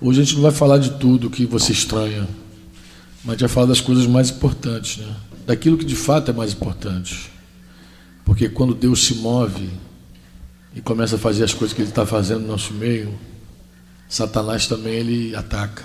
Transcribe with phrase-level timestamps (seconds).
[0.00, 2.26] Hoje a gente não vai falar de tudo que você estranha,
[3.22, 5.14] mas a gente vai falar das coisas mais importantes, né?
[5.46, 7.30] daquilo que de fato é mais importante.
[8.24, 9.68] Porque quando Deus se move
[10.74, 13.12] e começa a fazer as coisas que Ele está fazendo no nosso meio,
[14.08, 15.84] Satanás também ele ataca.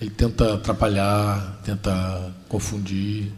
[0.00, 3.32] Ele tenta atrapalhar, tenta confundir,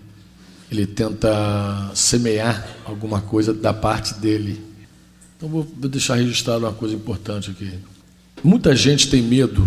[0.71, 4.61] ele tenta semear alguma coisa da parte dele.
[5.37, 7.79] Então vou deixar registrado uma coisa importante aqui.
[8.45, 9.67] Muita gente tem medo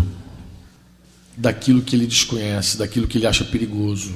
[1.36, 4.14] daquilo que ele desconhece, daquilo que ele acha perigoso.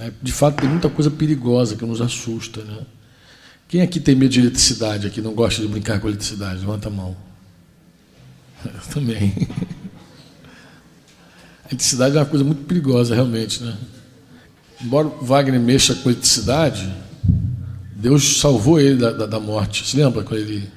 [0.00, 2.64] É, de fato, tem muita coisa perigosa que nos assusta.
[2.64, 2.78] Né?
[3.68, 6.58] Quem aqui tem medo de eletricidade, aqui não gosta de brincar com eletricidade?
[6.58, 7.16] Levanta a mão.
[8.66, 9.34] Eu também.
[11.64, 13.62] A eletricidade é uma coisa muito perigosa, realmente.
[13.62, 13.78] Né?
[14.82, 16.92] Embora Wagner mexa com eletricidade,
[17.94, 19.86] Deus salvou ele da, da, da morte.
[19.86, 20.68] Se lembra quando ele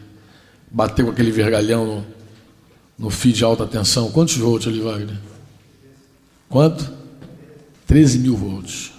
[0.69, 2.05] bateu com aquele vergalhão
[2.97, 4.11] no fio de alta tensão?
[4.11, 5.17] Quantos volts ali, Wagner?
[6.49, 6.91] Quanto?
[7.87, 8.93] 13 mil volts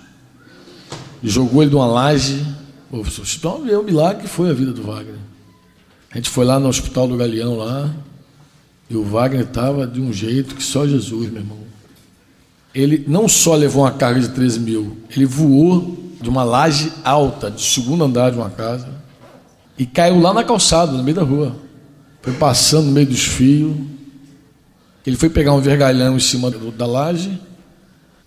[1.25, 2.45] jogou ele de uma laje.
[3.37, 5.19] Então, é o milagre que foi a vida do Wagner.
[6.13, 7.93] A gente foi lá no Hospital do Galeão lá,
[8.89, 11.59] e o Wagner estava de um jeito que só Jesus, meu irmão.
[12.73, 17.51] Ele não só levou uma carga de 13 mil, ele voou de uma laje alta,
[17.51, 18.89] de segundo andar de uma casa,
[19.77, 21.57] e caiu lá na calçada, no meio da rua.
[22.25, 23.77] Foi passando no meio dos fios.
[25.07, 27.39] Ele foi pegar um vergalhão em cima da laje,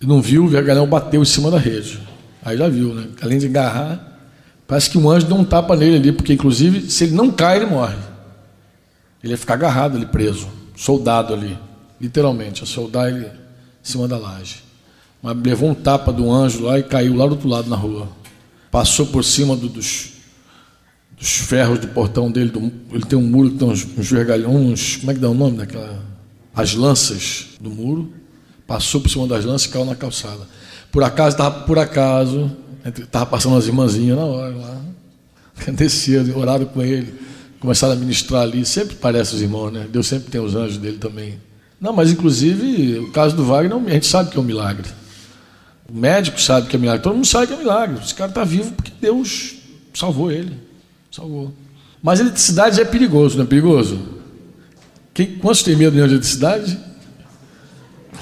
[0.00, 1.98] e não viu, o vergalhão bateu em cima da rede.
[2.40, 3.08] Aí já viu, né?
[3.20, 4.20] Além de agarrar,
[4.68, 7.56] parece que um anjo deu um tapa nele ali, porque inclusive, se ele não cai,
[7.56, 7.96] ele morre.
[9.20, 11.58] Ele ia ficar agarrado ali, preso, soldado ali,
[12.00, 13.30] literalmente, a soldar ele em
[13.82, 14.62] cima da laje.
[15.20, 18.06] Mas levou um tapa do anjo lá e caiu lá do outro lado na rua.
[18.70, 20.12] Passou por cima do, dos,
[21.18, 22.50] dos ferros do portão dele.
[22.50, 25.34] Do, ele tem um muro que tem uns, uns vergalhões, como é que dá o
[25.34, 26.02] nome daquela?
[26.54, 28.12] As lanças do muro.
[28.66, 30.46] Passou por cima das lanças e caiu na calçada.
[30.92, 32.50] Por acaso, estava por acaso,
[32.84, 34.80] estava passando as irmãzinhas na hora lá.
[35.72, 37.14] Descia, oraram com ele,
[37.60, 38.64] começaram a ministrar ali.
[38.66, 39.86] Sempre parece os irmãos, né?
[39.90, 41.38] Deus sempre tem os anjos dele também.
[41.80, 44.88] Não, mas inclusive, o caso do Wagner, a gente sabe que é um milagre.
[45.90, 47.98] O médico sabe que é milagre, todo mundo sabe que é milagre.
[48.04, 49.54] Esse cara está vivo porque Deus
[49.94, 50.67] salvou ele.
[51.10, 51.52] Salvou.
[52.02, 54.00] Mas eletricidade é perigoso, não é perigoso?
[55.12, 56.78] Quem, quantos tem medo de eletricidade?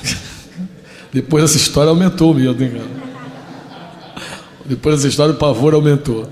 [1.12, 3.06] Depois dessa história aumentou o medo, hein, cara?
[4.64, 6.28] Depois dessa história o pavor aumentou.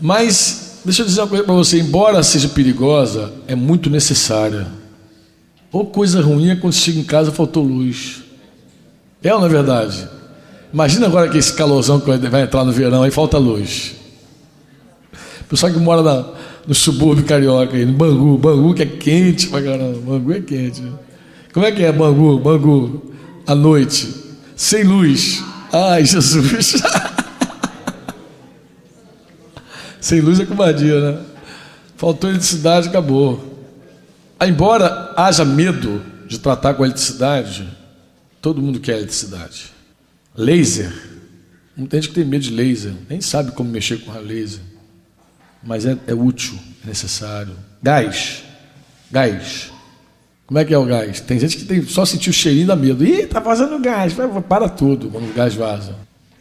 [0.00, 4.66] Mas, deixa eu dizer uma coisa para você: embora seja perigosa, é muito necessária.
[5.70, 8.22] Ou coisa ruim é quando chega em casa faltou luz.
[9.22, 10.08] É ou não é verdade?
[10.72, 13.97] Imagina agora que esse calorzão que vai entrar no verão, aí falta luz.
[15.48, 16.26] Pessoal que mora na,
[16.66, 20.82] no subúrbio carioca, aí, no Bangu, Bangu que é quente pra caramba, Bangu é quente.
[20.82, 20.92] Né?
[21.52, 22.38] Como é que é Bangu?
[22.38, 23.14] Bangu
[23.46, 24.14] à noite,
[24.54, 25.42] sem luz.
[25.72, 26.82] Ai, Jesus.
[30.00, 31.20] sem luz é covardia, né?
[31.96, 33.56] Faltou eletricidade, acabou.
[34.40, 37.66] Embora haja medo de tratar com eletricidade,
[38.42, 39.72] todo mundo quer eletricidade.
[40.36, 40.92] Laser.
[41.74, 44.60] Muita gente que tem medo de laser, nem sabe como mexer com a laser.
[45.62, 47.54] Mas é, é útil, é necessário.
[47.82, 48.42] Gás.
[49.10, 49.70] Gás.
[50.46, 51.20] Como é que é o gás?
[51.20, 53.04] Tem gente que tem, só sentiu o cheirinho da medo.
[53.04, 54.14] Ih, tá vazando gás.
[54.48, 55.94] Para tudo quando o gás vaza.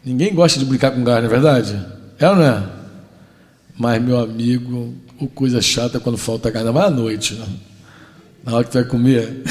[0.03, 1.85] Ninguém gosta de brincar com gás, não é verdade?
[2.17, 2.63] É ou não é?
[3.77, 7.45] Mas, meu amigo, o coisa chata é quando falta gás, vai à noite, né?
[8.47, 9.43] na hora que tu vai comer.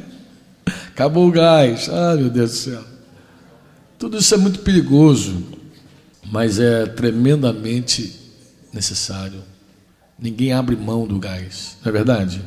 [0.92, 1.88] Acabou o gás.
[1.88, 2.84] Ah, meu Deus do céu.
[3.98, 5.42] Tudo isso é muito perigoso,
[6.30, 8.23] mas é tremendamente
[8.74, 9.42] necessário.
[10.18, 12.42] Ninguém abre mão do gás, não é verdade?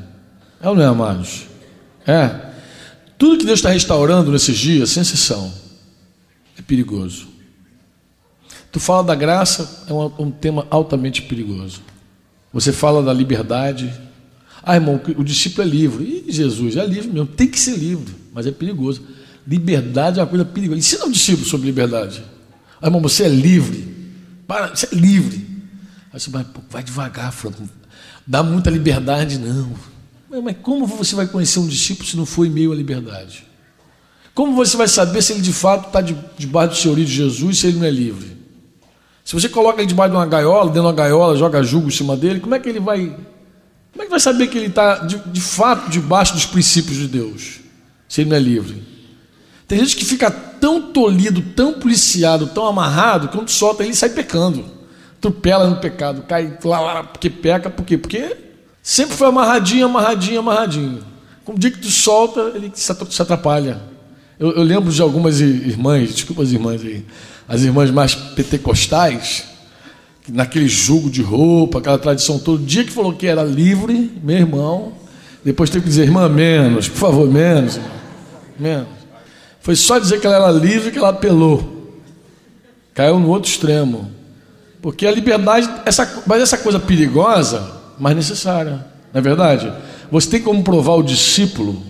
[0.62, 1.48] É ou não é, amados?
[2.06, 2.48] É.
[3.18, 5.52] Tudo que Deus está restaurando nesses dias, sem exceção,
[6.58, 7.28] é perigoso.
[8.72, 11.82] Tu fala da graça, é um, um tema altamente perigoso.
[12.54, 13.94] Você fala da liberdade.
[14.64, 16.04] Ah, irmão, o discípulo é livre.
[16.04, 19.02] Ih, Jesus, é livre mesmo, tem que ser livre, mas é perigoso.
[19.48, 20.80] Liberdade é uma coisa perigosa.
[20.80, 22.24] Ensina o discípulo sobre liberdade.
[22.82, 23.96] Ah, irmão, você é livre.
[24.46, 25.57] Para, você é livre.
[26.18, 27.70] Aí você vai, vai devagar, Franco.
[28.26, 29.70] Dá muita liberdade, não.
[30.42, 33.46] Mas como você vai conhecer um discípulo se não em meio à liberdade?
[34.34, 37.68] Como você vai saber se ele de fato está debaixo do senhorio de Jesus, se
[37.68, 38.36] ele não é livre?
[39.24, 41.92] Se você coloca ele debaixo de uma gaiola, dentro de uma gaiola, joga jugo em
[41.92, 43.16] cima dele, como é que ele vai.
[43.92, 47.08] Como é que vai saber que ele está de, de fato debaixo dos princípios de
[47.08, 47.60] Deus,
[48.10, 48.82] se ele não é livre?
[49.68, 54.10] Tem gente que fica tão tolhido, tão policiado, tão amarrado, que quando solta ele sai
[54.10, 54.77] pecando.
[55.20, 57.98] Tupela no pecado, cai lá, lá, porque peca, por quê?
[57.98, 58.48] Porque
[58.88, 61.04] Sempre foi amarradinho, amarradinho, amarradinho.
[61.44, 63.82] Com o dia que tu solta, ele se atrapalha.
[64.40, 67.04] Eu, eu lembro de algumas irmãs, desculpa as irmãs aí,
[67.50, 69.44] as irmãs mais pentecostais,
[70.30, 74.94] naquele jogo de roupa, aquela tradição todo dia que falou que era livre, meu irmão,
[75.44, 77.78] depois teve que dizer, irmã, menos, por favor, menos,
[78.58, 78.88] menos.
[79.60, 81.92] Foi só dizer que ela era livre que ela apelou.
[82.94, 84.10] Caiu no outro extremo.
[84.88, 88.88] Porque a liberdade, essa, mas essa coisa perigosa, mas necessária.
[89.14, 89.70] Não é verdade?
[90.10, 91.84] Você tem como provar o discípulo,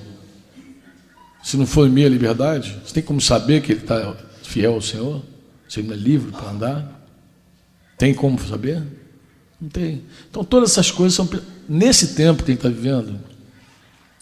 [1.44, 2.76] se não for minha liberdade?
[2.84, 5.22] Você tem como saber que ele está fiel ao Senhor?
[5.70, 7.08] Se ele não é livre para andar?
[8.00, 8.82] Tem como saber?
[9.62, 10.02] Não tem.
[10.28, 11.30] Então todas essas coisas são.
[11.70, 13.20] Nesse tempo que a gente está vivendo,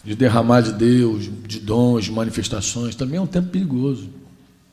[0.04, 4.10] de derramar de Deus, de dons, de manifestações, também é um tempo perigoso.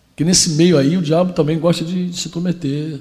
[0.09, 2.99] Porque nesse meio aí o diabo também gosta de se prometer,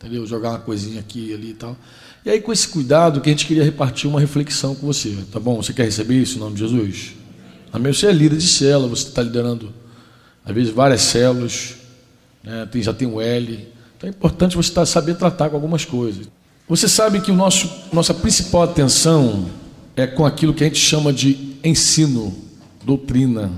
[0.00, 0.26] entendeu?
[0.26, 1.76] Jogar uma coisinha aqui ali e tal.
[2.24, 5.38] E aí, com esse cuidado, que a gente queria repartir uma reflexão com você, tá
[5.38, 5.62] bom?
[5.62, 7.12] Você quer receber isso em nome de Jesus?
[7.72, 7.92] Amém?
[7.92, 9.72] Você é líder de célula, você está liderando,
[10.44, 11.76] às vezes, várias células,
[12.42, 12.66] né?
[12.70, 13.68] Tem, já tem o L.
[13.96, 16.26] Então é importante você tá, saber tratar com algumas coisas.
[16.68, 19.50] Você sabe que o nosso, nossa principal atenção
[19.94, 22.34] é com aquilo que a gente chama de ensino,
[22.84, 23.50] doutrina.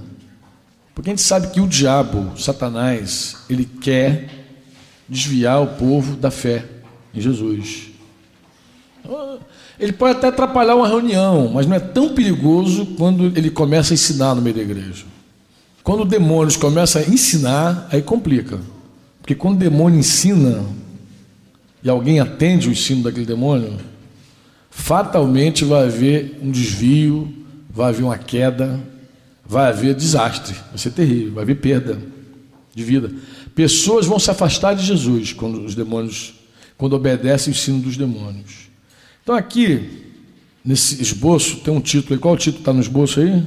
[0.95, 4.42] Porque a gente sabe que o diabo, Satanás, ele quer
[5.13, 6.65] desviar o povo da fé
[7.15, 7.89] em Jesus.
[9.79, 13.95] Ele pode até atrapalhar uma reunião, mas não é tão perigoso quando ele começa a
[13.95, 15.05] ensinar no meio da igreja.
[15.83, 18.59] Quando demônios começam a ensinar, aí complica.
[19.21, 20.65] Porque quando o demônio ensina
[21.83, 23.77] e alguém atende o ensino daquele demônio,
[24.71, 27.31] fatalmente vai haver um desvio,
[27.69, 28.81] vai haver uma queda,
[29.45, 31.99] vai haver desastre, vai ser terrível, vai haver perda
[32.75, 33.13] de vida.
[33.55, 36.35] Pessoas vão se afastar de Jesus quando os demônios,
[36.77, 38.71] quando obedecem o ensino dos demônios.
[39.23, 40.05] Então aqui,
[40.65, 42.19] nesse esboço, tem um título aí.
[42.19, 43.43] Qual o título está no esboço aí?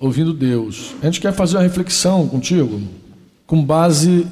[0.00, 0.94] Ouvindo Deus.
[1.02, 2.80] A gente quer fazer uma reflexão contigo,
[3.46, 4.26] com base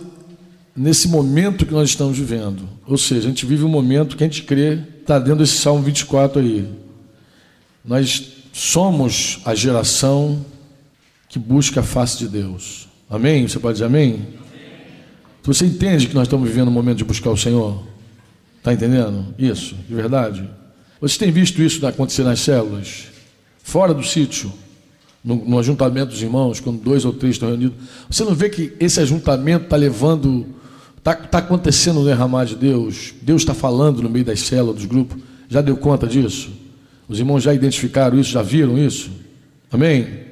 [0.76, 2.69] nesse momento que nós estamos vivendo.
[2.87, 5.82] Ou seja, a gente vive um momento que a gente crê, está dentro desse Salmo
[5.82, 6.69] 24 aí.
[7.85, 10.44] Nós somos a geração
[11.29, 12.86] que busca a face de Deus.
[13.08, 13.47] Amém?
[13.47, 14.14] Você pode dizer amém?
[14.14, 14.26] amém.
[15.44, 17.82] Você entende que nós estamos vivendo um momento de buscar o Senhor?
[18.58, 19.32] Está entendendo?
[19.38, 20.49] Isso, de verdade.
[21.00, 23.05] Vocês têm visto isso acontecer nas células?
[23.62, 24.53] Fora do sítio,
[25.23, 27.76] no, no ajuntamento dos irmãos, quando dois ou três estão reunidos.
[28.11, 30.47] Você não vê que esse ajuntamento está levando,
[30.99, 33.14] está tá acontecendo no derramar de Deus?
[33.23, 35.23] Deus está falando no meio das células, dos grupos.
[35.49, 36.50] Já deu conta disso?
[37.08, 39.11] Os irmãos já identificaram isso, já viram isso?
[39.70, 40.25] Amém?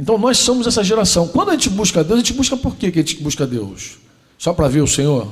[0.00, 1.28] Então nós somos essa geração.
[1.28, 3.98] Quando a gente busca Deus, a gente busca por quê que a gente busca Deus?
[4.38, 5.30] Só para ver o Senhor?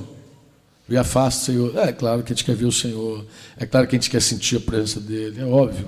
[0.86, 1.78] Ver a face do Senhor.
[1.78, 3.24] É claro que a gente quer ver o Senhor.
[3.56, 5.40] É claro que a gente quer sentir a presença dele.
[5.40, 5.86] É óbvio.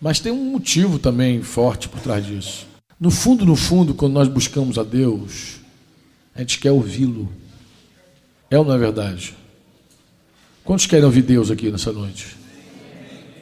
[0.00, 2.66] Mas tem um motivo também forte por trás disso.
[2.98, 5.56] No fundo, no fundo, quando nós buscamos a Deus,
[6.34, 7.30] a gente quer ouvi-lo.
[8.50, 9.36] É ou não é verdade?
[10.64, 12.34] Quantos querem ouvir Deus aqui nessa noite?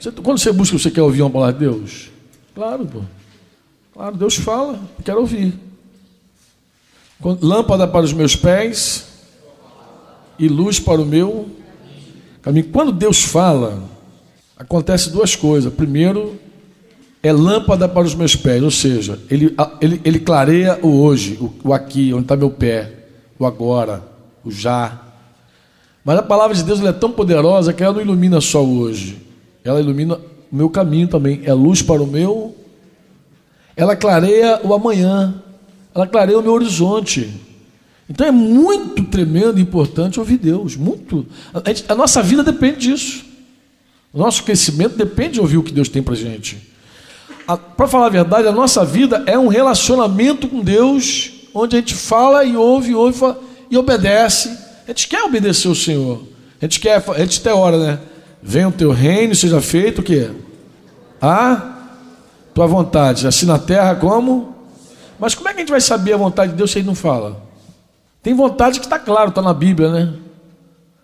[0.01, 2.11] Você, quando você busca, você quer ouvir uma palavra de Deus?
[2.57, 3.03] Claro, pô.
[3.95, 5.55] Claro, Deus fala, quero ouvir.
[7.41, 9.07] Lâmpada para os meus pés
[10.37, 11.49] e luz para o meu
[12.43, 12.69] caminho.
[12.73, 13.85] Quando Deus fala,
[14.57, 15.73] acontece duas coisas.
[15.73, 16.37] Primeiro,
[17.23, 21.69] é lâmpada para os meus pés, ou seja, ele, ele, ele clareia o hoje, o,
[21.69, 23.07] o aqui, onde está meu pé,
[23.39, 24.03] o agora,
[24.45, 25.01] o já.
[26.05, 29.23] Mas a palavra de Deus é tão poderosa que ela não ilumina só o hoje,
[29.63, 30.17] ela ilumina
[30.51, 32.57] o meu caminho também, é luz para o meu.
[33.77, 35.35] Ela clareia o amanhã,
[35.95, 37.33] ela clareia o meu horizonte.
[38.09, 41.27] Então é muito tremendo e importante ouvir Deus, muito.
[41.53, 43.25] A, gente, a, nossa vida depende disso.
[44.13, 46.59] O nosso crescimento depende de ouvir o que Deus tem para gente.
[47.77, 51.95] Para falar a verdade, a nossa vida é um relacionamento com Deus, onde a gente
[51.95, 53.41] fala e ouve, ouve fala,
[53.71, 54.49] e obedece.
[54.87, 56.23] A gente quer obedecer o Senhor.
[56.61, 57.99] A gente quer, a gente até ora, né?
[58.43, 60.31] Venha o teu reino, seja feito o quê?
[61.21, 61.74] A
[62.55, 64.55] tua vontade, assim na terra como?
[65.19, 66.95] Mas como é que a gente vai saber a vontade de Deus se ele não
[66.95, 67.43] fala?
[68.23, 70.15] Tem vontade que está claro, está na Bíblia, né?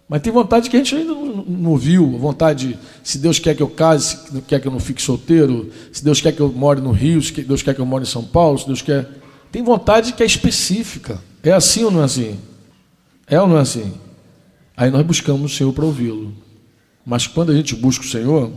[0.09, 2.19] Mas tem vontade que a gente ainda não, não viu.
[2.19, 6.03] Vontade, se Deus quer que eu case, se quer que eu não fique solteiro, se
[6.03, 8.25] Deus quer que eu more no Rio, se Deus quer que eu more em São
[8.25, 9.09] Paulo, se Deus quer.
[9.53, 11.21] Tem vontade que é específica.
[11.43, 12.39] É assim ou não é assim?
[13.27, 13.93] É ou não é assim?
[14.77, 16.33] Aí nós buscamos o Senhor para ouvi-lo.
[17.07, 18.51] Mas quando a gente busca o Senhor,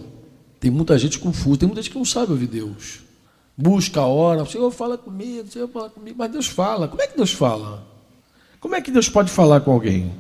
[0.63, 3.01] tem muita gente confusa, tem muita gente que não sabe ouvir Deus.
[3.57, 6.87] Busca a hora, o Senhor fala comigo, o Senhor fala comigo, mas Deus fala.
[6.87, 7.85] Como é que Deus fala?
[8.61, 10.13] Como é que Deus pode falar com alguém?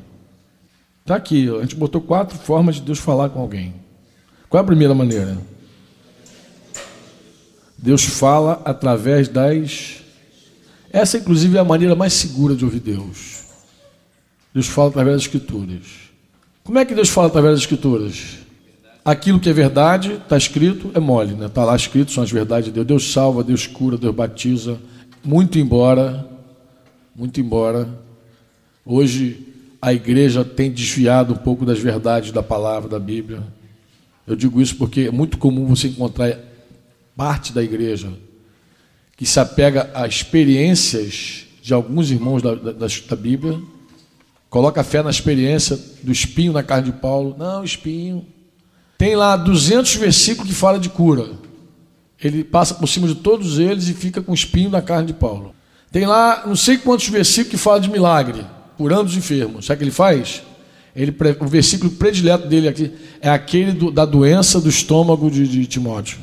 [0.99, 3.73] Está aqui, a gente botou quatro formas de Deus falar com alguém.
[4.49, 5.37] Qual é a primeira maneira?
[7.77, 10.01] Deus fala através das.
[10.91, 13.45] Essa, inclusive, é a maneira mais segura de ouvir Deus.
[14.53, 15.85] Deus fala através das Escrituras.
[16.65, 18.43] Como é que Deus fala através das Escrituras?
[19.05, 21.47] Aquilo que é verdade, está escrito, é mole, né?
[21.47, 22.87] Está lá escrito, são as verdades de Deus.
[22.87, 24.79] Deus salva, Deus cura, Deus batiza.
[25.23, 26.25] Muito embora,
[27.15, 27.87] muito embora,
[28.85, 29.47] hoje
[29.81, 33.43] a igreja tem desviado um pouco das verdades da palavra da Bíblia.
[34.25, 36.37] Eu digo isso porque é muito comum você encontrar
[37.15, 38.09] parte da igreja
[39.17, 43.61] que se apega a experiências de alguns irmãos da, da, da Bíblia,
[44.49, 47.35] coloca fé na experiência do espinho na carne de Paulo.
[47.37, 48.25] Não, espinho.
[49.03, 51.31] Tem lá 200 versículos que fala de cura.
[52.23, 55.53] Ele passa por cima de todos eles e fica com espinho na carne de Paulo.
[55.91, 58.45] Tem lá não sei quantos versículos que fala de milagre
[58.77, 59.65] curando os enfermos.
[59.65, 60.41] Sabe o que ele faz?
[60.95, 65.65] Ele, o versículo predileto dele aqui é aquele do, da doença do estômago de, de
[65.65, 66.19] Timóteo.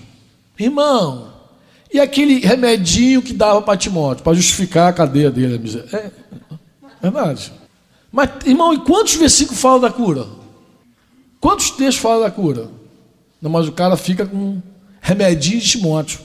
[0.59, 1.35] Irmão,
[1.93, 5.85] e aquele remedinho que dava para Timóteo, para justificar a cadeia dele?
[5.93, 6.11] É, é
[7.03, 7.53] verdade.
[8.11, 10.40] Mas, irmão, e quantos versículos falam da cura?
[11.41, 12.69] Quantos textos falam da cura?
[13.41, 14.61] Não, mas o cara fica com
[15.01, 16.21] remedinho de Timóteo.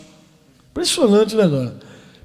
[0.71, 1.75] Impressionante, né, agora?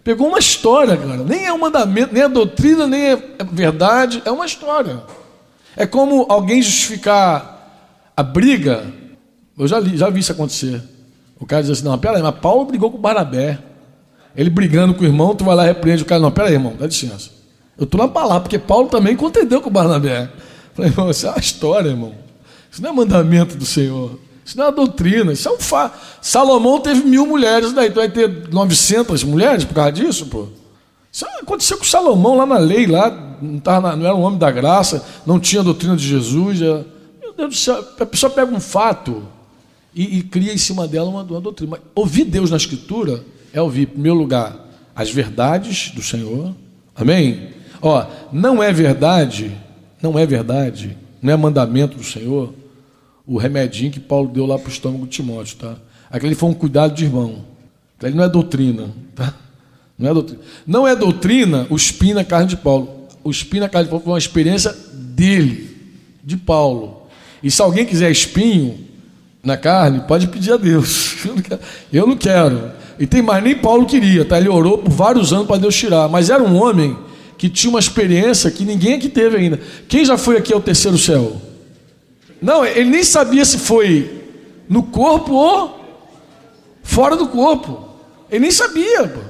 [0.03, 1.19] Pegou uma história, cara.
[1.19, 3.17] Nem é um mandamento, nem é doutrina, nem é
[3.53, 4.21] verdade.
[4.25, 5.03] É uma história.
[5.77, 8.85] É como alguém justificar a briga.
[9.57, 10.83] Eu já, li, já vi isso acontecer.
[11.39, 13.59] O cara diz assim: não, peraí, mas Paulo brigou com Barabé.
[14.35, 16.21] Ele brigando com o irmão, tu vai lá e repreende o cara.
[16.21, 17.31] Não, peraí, irmão, dá licença.
[17.79, 20.31] Eu estou na palavra, porque Paulo também contendeu com Barnabé.
[20.75, 22.15] Falei, irmão, isso é uma história, irmão.
[22.71, 24.19] Isso não é mandamento do Senhor.
[24.45, 25.99] Isso não é doutrina, isso é um fato.
[26.21, 30.49] Salomão teve mil mulheres, daí tu vai ter 900 mulheres por causa disso, pô.
[31.13, 33.11] Isso aconteceu com Salomão lá na lei, lá,
[33.41, 36.59] não, tava, não era um homem da graça, não tinha doutrina de Jesus.
[36.59, 36.85] Já,
[37.21, 39.23] meu Deus do céu, a pessoa pega um fato
[39.95, 41.73] e, e cria em cima dela uma, uma doutrina.
[41.73, 46.55] Mas ouvir Deus na Escritura é ouvir, em primeiro lugar, as verdades do Senhor.
[46.95, 47.51] Amém?
[47.83, 49.57] Ó, não é verdade,
[50.01, 52.53] não é verdade, não é mandamento do Senhor
[53.27, 55.77] o remedinho que Paulo deu lá para o estômago de Timóteo, tá?
[56.11, 57.45] Aquele foi um cuidado de irmão.
[57.99, 59.35] Aquele não é doutrina, tá?
[59.99, 60.43] Não é doutrina.
[60.67, 63.07] Não é doutrina o espinho na carne de Paulo.
[63.23, 65.77] O espinho na carne de Paulo foi uma experiência dele,
[66.25, 67.03] de Paulo.
[67.43, 68.79] E se alguém quiser espinho
[69.43, 71.17] na carne, pode pedir a Deus.
[71.93, 72.73] Eu não quero.
[72.99, 74.39] E tem mais, nem Paulo queria, tá?
[74.39, 76.09] Ele orou por vários anos para Deus tirar.
[76.09, 76.97] Mas era um homem
[77.39, 79.61] que tinha uma experiência que ninguém aqui teve ainda.
[79.89, 81.41] Quem já foi aqui ao terceiro céu?
[82.41, 84.25] Não, ele nem sabia se foi
[84.69, 85.81] no corpo ou
[86.83, 87.89] fora do corpo.
[88.31, 89.09] Ele nem sabia.
[89.09, 89.21] Pô.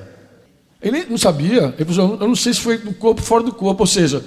[0.81, 1.75] Ele não sabia.
[1.79, 3.83] Ele falou, eu não sei se foi no corpo ou fora do corpo.
[3.83, 4.25] Ou seja,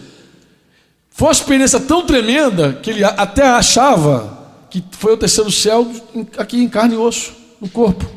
[1.10, 5.88] foi uma experiência tão tremenda que ele até achava que foi o terceiro céu
[6.36, 8.10] aqui em carne e osso, no corpo,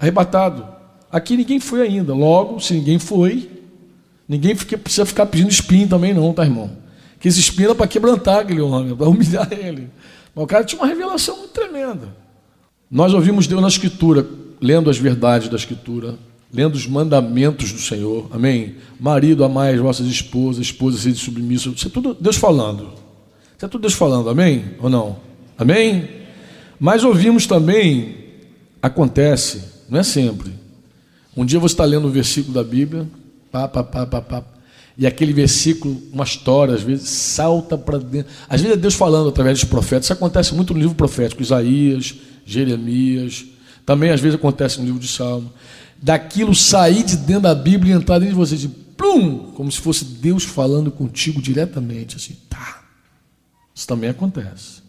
[0.00, 0.66] arrebatado.
[1.12, 2.12] Aqui ninguém foi ainda.
[2.12, 3.48] Logo, se ninguém foi,
[4.28, 6.81] ninguém precisa ficar pedindo espinho também, não, tá, irmão?
[7.22, 9.88] Que espinho era para quebrantar aquele homem, para humilhar ele.
[10.34, 12.08] Mas o cara tinha uma revelação muito tremenda.
[12.90, 14.26] Nós ouvimos Deus na Escritura,
[14.60, 16.18] lendo as verdades da Escritura,
[16.52, 18.26] lendo os mandamentos do Senhor.
[18.32, 18.74] Amém?
[18.98, 21.72] Marido, amai as vossas esposas, esposas, sede submisso.
[21.76, 22.90] Isso é tudo Deus falando.
[23.56, 24.28] Isso é tudo Deus falando.
[24.28, 24.72] Amém?
[24.80, 25.16] Ou não?
[25.56, 26.08] Amém?
[26.80, 28.16] Mas ouvimos também,
[28.82, 30.52] acontece, não é sempre.
[31.36, 33.08] Um dia você está lendo um versículo da Bíblia,
[33.52, 34.44] pá, pá, pá, pá, pá,
[34.96, 38.30] e aquele versículo, uma história, às vezes, salta para dentro.
[38.48, 40.04] Às vezes é Deus falando através dos profetas.
[40.04, 43.46] Isso acontece muito no livro profético, Isaías, Jeremias.
[43.86, 45.50] Também às vezes acontece no livro de Salmo.
[46.00, 49.80] Daquilo sair de dentro da Bíblia e entrar dentro de você, de plum, como se
[49.80, 52.82] fosse Deus falando contigo diretamente, assim, tá.
[53.74, 54.82] Isso também acontece.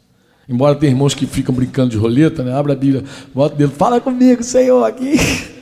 [0.47, 2.53] Embora tenha irmãos que ficam brincando de roleta, né?
[2.53, 5.13] Abre a Bíblia, bota o dedo, fala comigo, Senhor, aqui.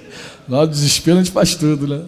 [0.49, 2.05] Lá desespero a gente faz tudo, né?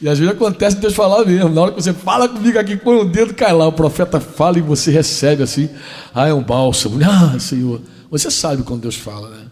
[0.00, 1.48] E às vezes acontece Deus falar mesmo.
[1.48, 3.66] Na hora que você fala comigo aqui, põe o dedo, cai lá.
[3.66, 5.70] O profeta fala e você recebe assim.
[6.14, 6.98] Ah, é um bálsamo.
[7.04, 7.80] Ah, Senhor.
[8.10, 9.46] Você sabe quando Deus fala, né?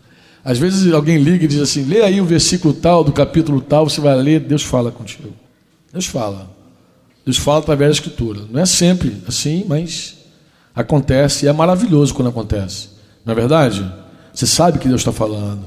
[0.44, 3.88] Às vezes alguém liga e diz assim: lê aí o versículo tal, do capítulo tal,
[3.88, 5.32] você vai ler, Deus fala contigo.
[5.92, 6.50] Deus fala.
[7.24, 8.42] Deus fala através da Escritura.
[8.50, 10.16] Não é sempre assim, mas
[10.74, 12.90] acontece e é maravilhoso quando acontece.
[13.24, 13.90] Não é verdade?
[14.34, 15.64] Você sabe que Deus está falando.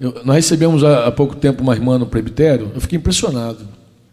[0.00, 3.68] Eu, nós recebemos há, há pouco tempo uma irmã no presbitério, eu fiquei impressionado.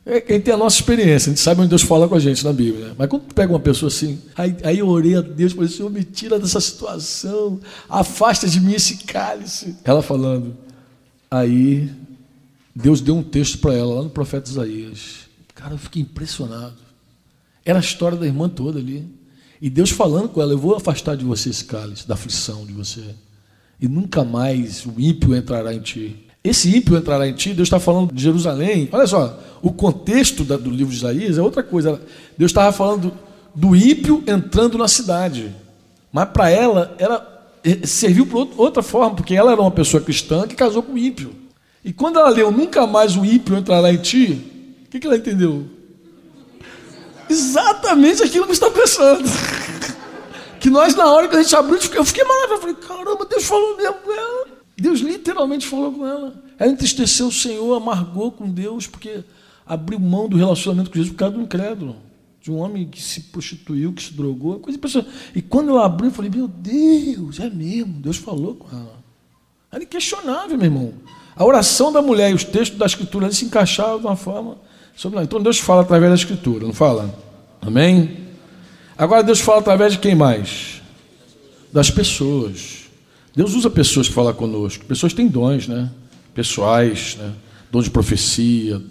[0.05, 2.43] É quem tem a nossa experiência, a gente sabe onde Deus fala com a gente
[2.43, 2.87] na Bíblia.
[2.87, 2.95] Né?
[2.97, 6.03] Mas quando pega uma pessoa assim, aí, aí eu orei a Deus, falei, Senhor, me
[6.03, 9.75] tira dessa situação, afasta de mim esse cálice.
[9.83, 10.57] Ela falando.
[11.29, 11.91] Aí
[12.75, 15.27] Deus deu um texto para ela lá no profeta Isaías.
[15.53, 16.77] Cara, eu fiquei impressionado.
[17.63, 19.07] Era a história da irmã toda ali.
[19.61, 22.73] E Deus falando com ela, eu vou afastar de você esse cálice, da aflição de
[22.73, 23.03] você.
[23.79, 26.15] E nunca mais o ímpio entrará em ti.
[26.43, 28.89] Esse ímpio entrará em ti, Deus está falando de Jerusalém.
[28.91, 32.01] Olha só, o contexto do livro de Isaías é outra coisa.
[32.35, 33.13] Deus estava falando
[33.53, 35.53] do, ímpio entrando na cidade.
[36.11, 40.47] Mas para ela, ela eh, serviu para outra forma, porque ela era uma pessoa cristã
[40.47, 41.31] que casou com o ímpio.
[41.85, 44.41] E quando ela leu nunca mais o ímpio entrará em ti,
[44.85, 45.65] o que, que ela entendeu?
[47.29, 49.29] Exatamente aquilo que está pensando.
[50.59, 52.53] que nós, na hora que a gente abriu, eu fiquei maravilhoso.
[52.53, 54.60] Eu falei, caramba, Deus falou mesmo com ela.
[54.81, 56.33] Deus literalmente falou com ela.
[56.57, 59.23] Ela entristeceu o Senhor, amargou com Deus, porque
[59.65, 61.95] abriu mão do relacionamento com Jesus por causa do incrédulo.
[62.41, 64.79] De um homem que se prostituiu, que se drogou, coisa
[65.35, 68.99] E quando ela abriu, eu falei, meu Deus, é mesmo, Deus falou com ela.
[69.71, 70.93] Era inquestionável, meu irmão.
[71.35, 74.57] A oração da mulher e os textos da Escritura se encaixavam de uma forma
[74.95, 77.13] sobre Então Deus fala através da Escritura, não fala?
[77.61, 78.17] Amém?
[78.97, 80.81] Agora Deus fala através de quem mais?
[81.71, 82.80] Das pessoas.
[83.35, 84.85] Deus usa pessoas para falar conosco.
[84.85, 85.89] Pessoas têm dons, né?
[86.33, 87.33] Pessoais, né?
[87.71, 88.81] Dom de profecia,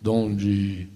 [0.00, 0.86] dom de,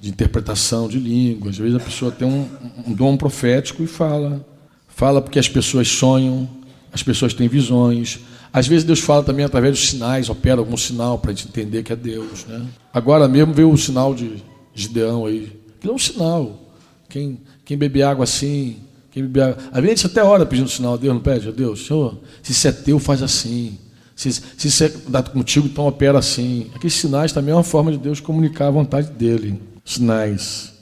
[0.00, 1.54] de interpretação de línguas.
[1.54, 2.48] Às vezes a pessoa tem um,
[2.86, 4.44] um dom profético e fala.
[4.88, 6.48] Fala porque as pessoas sonham,
[6.92, 8.20] as pessoas têm visões,
[8.54, 11.82] às vezes Deus fala também através dos sinais, opera algum sinal para a gente entender
[11.82, 12.44] que é Deus.
[12.44, 12.64] Né?
[12.92, 14.36] Agora mesmo veio o sinal de
[14.72, 15.50] Gideão aí.
[15.76, 16.60] Aquilo é um sinal.
[17.08, 18.76] Quem, quem beber água assim,
[19.14, 19.30] quem.
[19.72, 22.98] Às vezes até ora pedindo sinal, Deus não pede, Deus, Senhor, se isso é teu,
[22.98, 23.78] faz assim.
[24.16, 26.70] Se, se isso é dado contigo, então opera assim.
[26.74, 29.60] Aqueles sinais também é uma forma de Deus comunicar a vontade dele.
[29.84, 30.72] Sinais.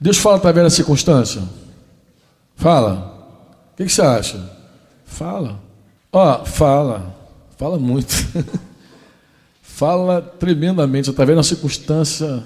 [0.00, 1.42] Deus fala através da circunstância?
[2.54, 3.40] Fala.
[3.72, 4.50] O que, que você acha?
[5.04, 5.60] Fala.
[6.12, 7.16] Ó, fala,
[7.56, 8.14] fala muito.
[9.62, 12.44] fala tremendamente, através da circunstância.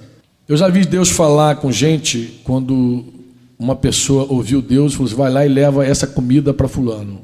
[0.49, 3.20] Eu já vi Deus falar com gente quando
[3.61, 7.21] uma pessoa ouviu Deus e falou assim: vai lá e leva essa comida para Fulano.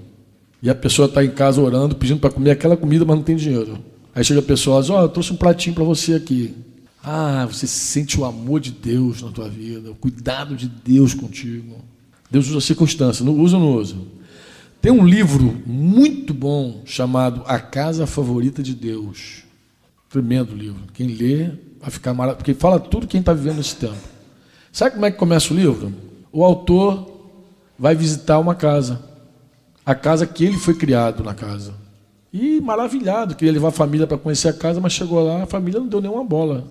[0.63, 3.37] E a pessoa está em casa orando, pedindo para comer aquela comida, mas não tem
[3.37, 3.79] dinheiro.
[4.15, 6.55] Aí chega a pessoa e diz: Ó, oh, eu trouxe um pratinho para você aqui.
[7.03, 11.77] Ah, você sente o amor de Deus na tua vida, o cuidado de Deus contigo.
[12.31, 13.97] Deus usa circunstância, não usa ou não usa?
[14.83, 19.45] Tem um livro muito bom chamado A Casa Favorita de Deus.
[20.11, 20.83] Tremendo livro.
[20.93, 23.97] Quem lê vai ficar maravilhoso, porque fala tudo quem está vivendo esse tempo.
[24.73, 25.93] Sabe como é que começa o livro?
[26.37, 27.11] O autor
[27.79, 29.03] vai visitar uma casa.
[29.87, 31.73] A casa que ele foi criado na casa.
[32.31, 35.81] E maravilhado, queria levar a família para conhecer a casa, mas chegou lá, a família
[35.81, 36.67] não deu nenhuma bola.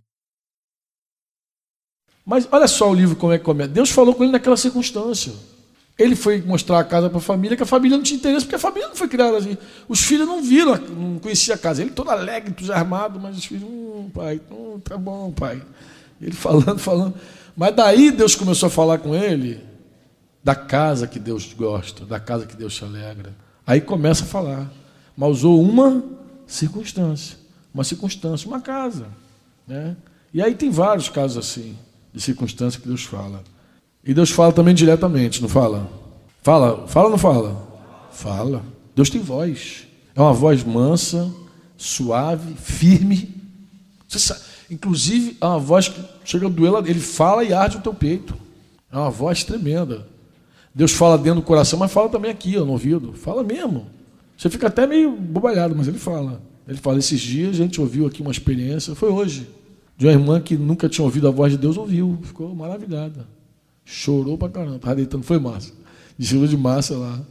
[2.24, 3.70] Mas olha só o livro como é que começa.
[3.70, 5.34] Deus falou com ele naquela circunstância.
[5.98, 8.58] Ele foi mostrar a casa para a família, que a família não tinha interesse, porque
[8.58, 9.58] a família não foi criada assim.
[9.90, 11.82] Os filhos não viram, não conheciam a casa.
[11.82, 15.60] Ele todo alegre, entusiasmado, mas os filhos, hum, pai, hum, tá bom, pai.
[16.22, 17.16] Ele falando, falando.
[17.56, 19.62] Mas daí Deus começou a falar com ele
[20.44, 23.34] da casa que Deus gosta, da casa que Deus se alegra.
[23.66, 24.72] Aí começa a falar.
[25.18, 26.04] Mas usou uma
[26.46, 27.38] circunstância,
[27.74, 29.08] uma circunstância, uma casa.
[29.68, 29.96] Né?
[30.34, 31.78] E aí tem vários casos assim,
[32.14, 33.42] de circunstância que Deus fala.
[34.04, 35.90] E Deus fala também diretamente, não fala?
[36.44, 37.68] Fala, fala ou não fala?
[38.12, 38.62] Fala.
[38.96, 39.88] Deus tem voz.
[40.14, 41.34] É uma voz mansa,
[41.76, 43.34] suave, firme.
[44.08, 47.94] Sabe, inclusive, é uma voz que chega do duelo, ele fala e arde o teu
[47.94, 48.36] peito.
[48.92, 50.08] É uma voz tremenda.
[50.74, 53.14] Deus fala dentro do coração, mas fala também aqui, no ouvido.
[53.14, 53.88] Fala mesmo.
[54.38, 56.42] Você fica até meio bobalhado, mas ele fala.
[56.68, 59.48] Ele fala, esses dias a gente ouviu aqui uma experiência, foi hoje,
[59.98, 63.26] de uma irmã que nunca tinha ouvido a voz de Deus, ouviu, ficou maravilhada.
[63.86, 65.72] Chorou pra caramba, estava deitando, foi massa.
[66.18, 67.22] Desfilou de massa lá.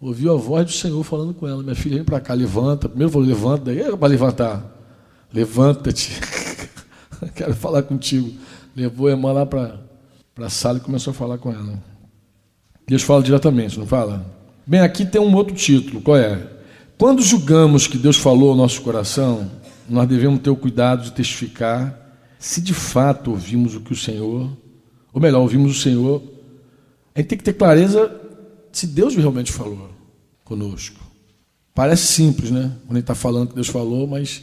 [0.00, 2.88] Ouviu a voz do Senhor falando com ela: Minha filha, vem para cá, levanta.
[2.88, 4.76] Primeiro falou: Levanta, daí era para levantar.
[5.32, 6.20] Levanta-te.
[7.34, 8.32] Quero falar contigo.
[8.74, 9.78] Levou a irmã lá para
[10.38, 11.82] a sala e começou a falar com ela.
[12.86, 14.24] Deus fala diretamente, não fala?
[14.66, 16.46] Bem, aqui tem um outro título: qual é?
[16.98, 19.50] Quando julgamos que Deus falou ao nosso coração,
[19.88, 21.98] nós devemos ter o cuidado de testificar
[22.38, 24.50] se de fato ouvimos o que o Senhor
[25.16, 26.22] ou melhor, ouvimos o Senhor,
[27.14, 28.20] a gente tem que ter clareza
[28.70, 29.88] se Deus realmente falou
[30.44, 31.00] conosco.
[31.74, 32.70] Parece simples, né?
[32.84, 34.42] Quando gente está falando que Deus falou, mas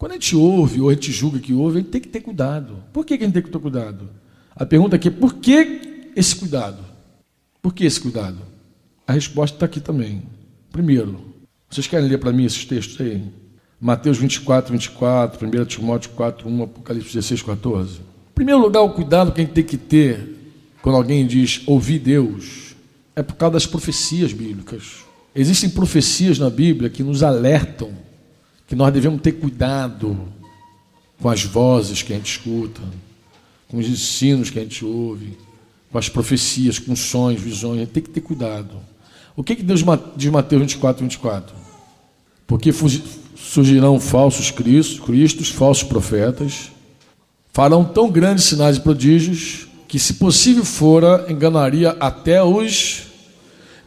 [0.00, 2.20] quando a gente ouve ou a gente julga que ouve, a gente tem que ter
[2.20, 2.82] cuidado.
[2.90, 4.08] Por que, a gente tem que ter cuidado?
[4.56, 6.82] A pergunta aqui é por que esse cuidado?
[7.60, 8.38] Por que esse cuidado?
[9.06, 10.22] A resposta está aqui também.
[10.72, 11.20] Primeiro,
[11.68, 13.22] vocês querem ler para mim esses textos aí?
[13.78, 18.10] Mateus 24, 24, 1 Timóteo 4, 1, Apocalipse 16, 14
[18.40, 20.34] primeiro lugar, o cuidado que a gente tem que ter
[20.80, 22.74] quando alguém diz ouvir Deus
[23.14, 25.04] é por causa das profecias bíblicas.
[25.34, 27.92] Existem profecias na Bíblia que nos alertam
[28.70, 30.16] que nós devemos ter cuidado
[31.20, 32.80] com as vozes que a gente escuta,
[33.66, 35.36] com os ensinos que a gente ouve,
[35.90, 37.78] com as profecias, com sonhos, visões.
[37.78, 38.76] A gente tem que ter cuidado.
[39.34, 39.84] O que, que Deus
[40.16, 41.52] diz Mateus 24, 24?
[42.46, 42.70] Porque
[43.34, 46.70] surgirão falsos cristos, cristos, falsos profetas,
[47.52, 53.08] farão tão grandes sinais e prodígios que, se possível fora, enganaria até os.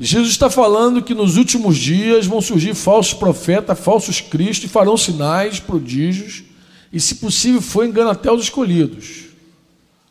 [0.05, 4.97] Jesus está falando que nos últimos dias vão surgir falsos profetas, falsos cristos, e farão
[4.97, 6.43] sinais, prodígios,
[6.91, 9.27] e, se possível for, engana até os escolhidos.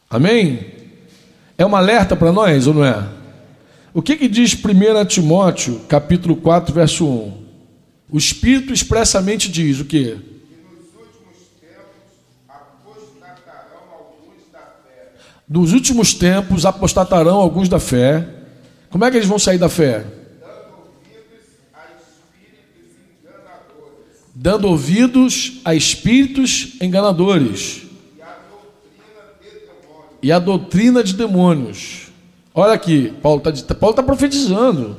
[0.08, 0.64] Amém?
[1.58, 3.06] É um alerta para nós ou não é?
[3.92, 7.42] O que, que diz 1 Timóteo, capítulo 4, verso 1?
[8.10, 10.16] O Espírito expressamente diz o quê?
[15.46, 18.41] Nos últimos tempos apostatarão alguns da fé.
[18.92, 20.04] Como é que eles vão sair da fé?
[24.34, 27.86] Dando ouvidos a espíritos enganadores.
[30.22, 32.08] E a doutrina de demônios.
[32.54, 34.98] Olha aqui, Paulo está Paulo tá profetizando.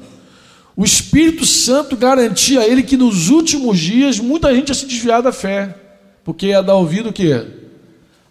[0.76, 5.22] O Espírito Santo garantia a ele que nos últimos dias muita gente ia se desviar
[5.22, 5.78] da fé,
[6.24, 7.46] porque ia dar ouvido o quê?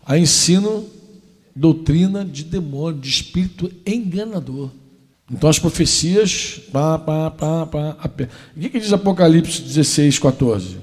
[0.04, 0.88] A ensino,
[1.54, 4.70] doutrina de demônio, de espírito enganador.
[5.30, 6.60] Então as profecias.
[6.72, 7.96] Pá, pá, pá, pá,
[8.56, 10.78] o que, que diz Apocalipse 16, 14?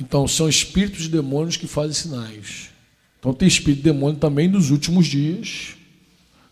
[0.00, 2.70] Então são espíritos de demônios que fazem sinais.
[3.18, 5.76] Então tem espírito de demônio também nos últimos dias,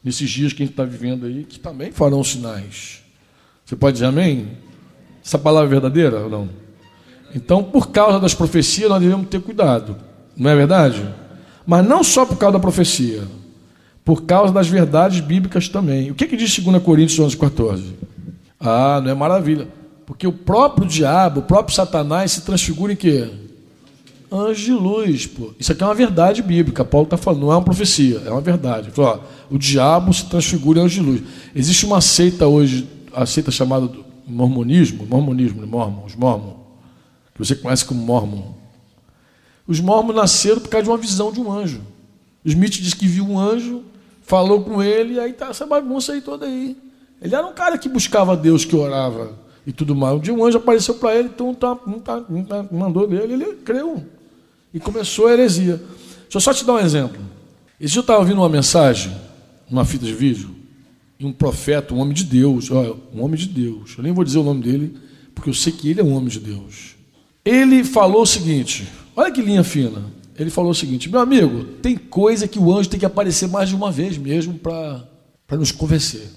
[0.02, 3.02] nesses dias que a gente está vivendo aí, que também farão sinais.
[3.64, 4.48] Você pode dizer amém?
[5.24, 6.48] Essa palavra é verdadeira ou não?
[7.34, 9.96] Então, por causa das profecias, nós devemos ter cuidado,
[10.36, 11.06] não é verdade?
[11.66, 13.24] Mas não só por causa da profecia,
[14.06, 16.12] por causa das verdades bíblicas também.
[16.12, 17.94] O que, que diz 2 Coríntios 11, 14?
[18.60, 19.66] Ah, não é maravilha.
[20.06, 23.28] Porque o próprio diabo, o próprio Satanás se transfigura em quê?
[24.30, 25.52] Anjo de luz, pô.
[25.58, 26.84] Isso aqui é uma verdade bíblica.
[26.84, 28.92] Paulo está falando, não é uma profecia, é uma verdade.
[28.96, 29.18] Ó,
[29.50, 31.22] o diabo se transfigura em anjo de luz.
[31.52, 33.90] Existe uma seita hoje a seita chamada
[34.24, 36.54] mormonismo, mormonismo, né, mormon, os mormon,
[37.34, 38.52] que você conhece como mormon.
[39.66, 41.80] Os mormons nasceram por causa de uma visão de um anjo.
[42.44, 43.82] Smith disse que viu um anjo,
[44.26, 46.76] falou com ele, e aí tá essa bagunça aí toda aí.
[47.22, 49.32] Ele era um cara que buscava Deus, que orava
[49.66, 50.16] e tudo mais.
[50.16, 54.04] Um dia um anjo apareceu para ele, então tá, tá, tá, mandou nele, ele creu.
[54.74, 55.76] E começou a heresia.
[55.76, 57.20] Deixa eu só te dar um exemplo.
[57.80, 59.16] Esse dia eu estava ouvindo uma mensagem,
[59.70, 60.50] uma fita de vídeo,
[61.18, 63.94] e um profeta, um homem de Deus, um homem de Deus.
[63.96, 64.96] Eu nem vou dizer o nome dele,
[65.34, 66.96] porque eu sei que ele é um homem de Deus.
[67.44, 70.02] Ele falou o seguinte: olha que linha fina.
[70.38, 73.68] Ele falou o seguinte: meu amigo, tem coisa que o anjo tem que aparecer mais
[73.68, 75.08] de uma vez mesmo para
[75.52, 76.28] nos convencer.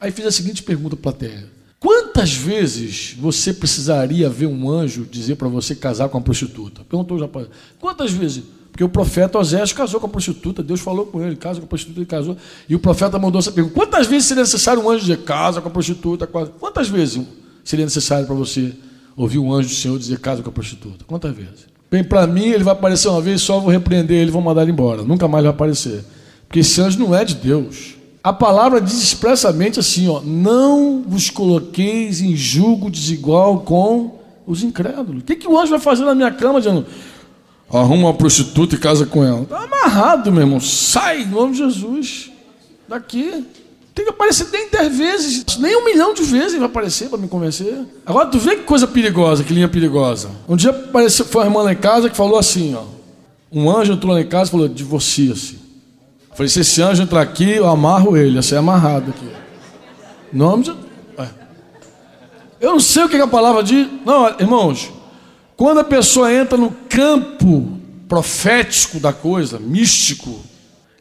[0.00, 5.04] Aí fiz a seguinte pergunta para a plateia: Quantas vezes você precisaria ver um anjo
[5.04, 6.82] dizer para você casar com uma prostituta?
[6.82, 7.46] Perguntou já para
[7.80, 8.42] Quantas vezes?
[8.72, 11.68] Porque o profeta Osés casou com a prostituta, Deus falou com ele, casa com a
[11.68, 12.36] prostituta, ele casou.
[12.68, 15.68] E o profeta mandou essa pergunta: quantas vezes seria necessário um anjo dizer casa com
[15.68, 16.26] a prostituta?
[16.26, 17.24] Quantas vezes
[17.64, 18.72] seria necessário para você
[19.16, 21.04] ouvir um anjo do Senhor dizer casa com a prostituta?
[21.04, 21.67] Quantas vezes?
[21.90, 24.72] Bem, para mim, ele vai aparecer uma vez só, vou repreender ele, vou mandar ele
[24.72, 25.02] embora.
[25.02, 26.04] Nunca mais vai aparecer.
[26.46, 27.94] Porque esse anjo não é de Deus.
[28.22, 35.22] A palavra diz expressamente assim: ó, não vos coloqueis em julgo desigual com os incrédulos.
[35.22, 36.86] O que, que o anjo vai fazer na minha cama, dizendo?
[37.70, 39.42] arruma uma prostituta e casa com ela.
[39.42, 40.60] Está amarrado, meu irmão.
[40.60, 42.30] Sai, em nome de Jesus.
[42.88, 43.44] Daqui.
[43.98, 47.26] Tem que aparecer nem dez vezes, nem um milhão de vezes vai aparecer para me
[47.26, 47.84] convencer.
[48.06, 50.30] Agora tu vê que coisa perigosa, que linha perigosa.
[50.48, 52.84] Um dia apareceu, foi uma irmã lá em casa que falou assim, ó.
[53.50, 55.58] Um anjo entrou lá em casa e falou, divorcia-se.
[56.32, 59.26] Falei, se esse anjo entrar aqui, eu amarro ele, ia ser amarrado aqui.
[60.32, 60.70] Nome de.
[61.18, 61.28] É.
[62.60, 63.88] Eu não sei o que a palavra diz.
[64.06, 64.92] Não, irmãos,
[65.56, 70.38] quando a pessoa entra no campo profético da coisa, místico,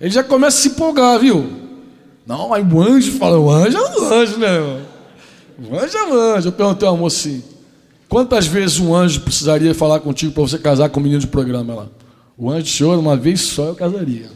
[0.02, 1.67] ele já começa a se empolgar, viu?
[2.28, 4.82] Não, aí o anjo fala, o anjo é o anjo, né?
[5.60, 6.48] O anjo é o anjo.
[6.50, 7.44] Eu perguntei ao moço assim,
[8.10, 11.74] quantas vezes um anjo precisaria falar contigo para você casar com o menino de programa
[11.74, 11.88] lá?
[12.38, 14.30] O anjo senhor, uma vez só eu casaria.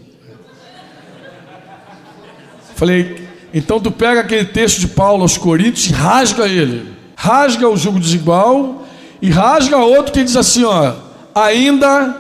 [2.76, 6.90] Falei, então tu pega aquele texto de Paulo aos Coríntios e rasga ele.
[7.18, 8.88] Rasga o jugo desigual
[9.22, 10.94] e rasga outro que diz assim: ó,
[11.36, 12.18] ainda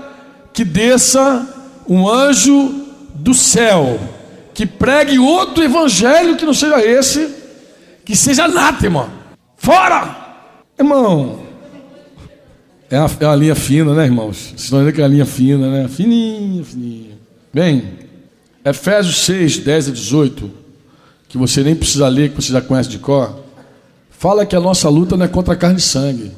[0.51, 1.47] que desça
[1.87, 3.99] um anjo do céu,
[4.61, 7.33] que pregue outro evangelho que não seja esse,
[8.05, 9.09] que seja anátema.
[9.57, 10.15] Fora!
[10.77, 11.39] Irmão,
[12.87, 14.37] é a, é a linha fina, né, irmãos?
[14.37, 15.87] Vocês estão vendo que é a linha fina, né?
[15.87, 17.17] Fininha, fininha.
[17.51, 17.91] Bem,
[18.63, 20.51] Efésios 6, 10 a 18,
[21.27, 23.39] que você nem precisa ler, que você já conhece de cor,
[24.11, 26.31] fala que a nossa luta não é contra carne e sangue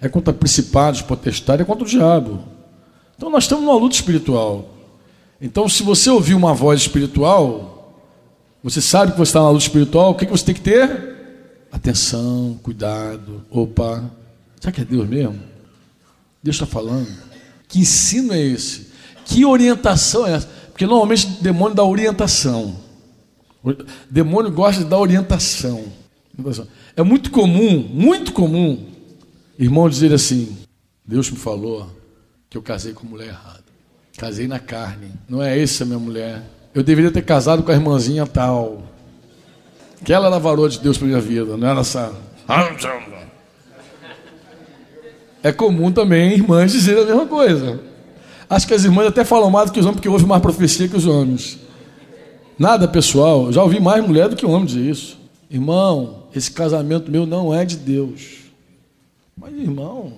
[0.00, 2.40] é contra principados, potestades, é contra o diabo.
[3.16, 4.68] Então nós estamos numa luta espiritual.
[5.44, 8.00] Então, se você ouvir uma voz espiritual,
[8.62, 11.66] você sabe que você está na luta espiritual, o que você tem que ter?
[11.72, 13.44] Atenção, cuidado.
[13.50, 14.08] Opa,
[14.60, 15.40] será que é Deus mesmo?
[16.40, 17.08] Deus está falando?
[17.66, 18.92] Que ensino é esse?
[19.24, 20.46] Que orientação é essa?
[20.68, 22.76] Porque normalmente o demônio dá orientação.
[23.64, 23.74] O
[24.08, 25.84] demônio gosta de dar orientação.
[26.96, 28.86] É muito comum, muito comum,
[29.58, 30.56] irmão dizer assim:
[31.04, 31.90] Deus me falou
[32.48, 33.71] que eu casei com mulher errada.
[34.16, 35.10] Casei na carne.
[35.28, 36.42] Não é essa minha mulher.
[36.74, 38.82] Eu deveria ter casado com a irmãzinha tal.
[40.04, 42.12] Que ela era a de Deus para minha vida, não era essa.
[45.42, 47.80] É comum também irmãs dizerem a mesma coisa.
[48.48, 50.88] Acho que as irmãs até falam mais do que os homens, porque ouvem mais profecia
[50.88, 51.58] que os homens.
[52.58, 55.18] Nada pessoal, já ouvi mais mulher do que homem dizer isso.
[55.50, 58.42] Irmão, esse casamento meu não é de Deus.
[59.36, 60.14] Mas, irmão,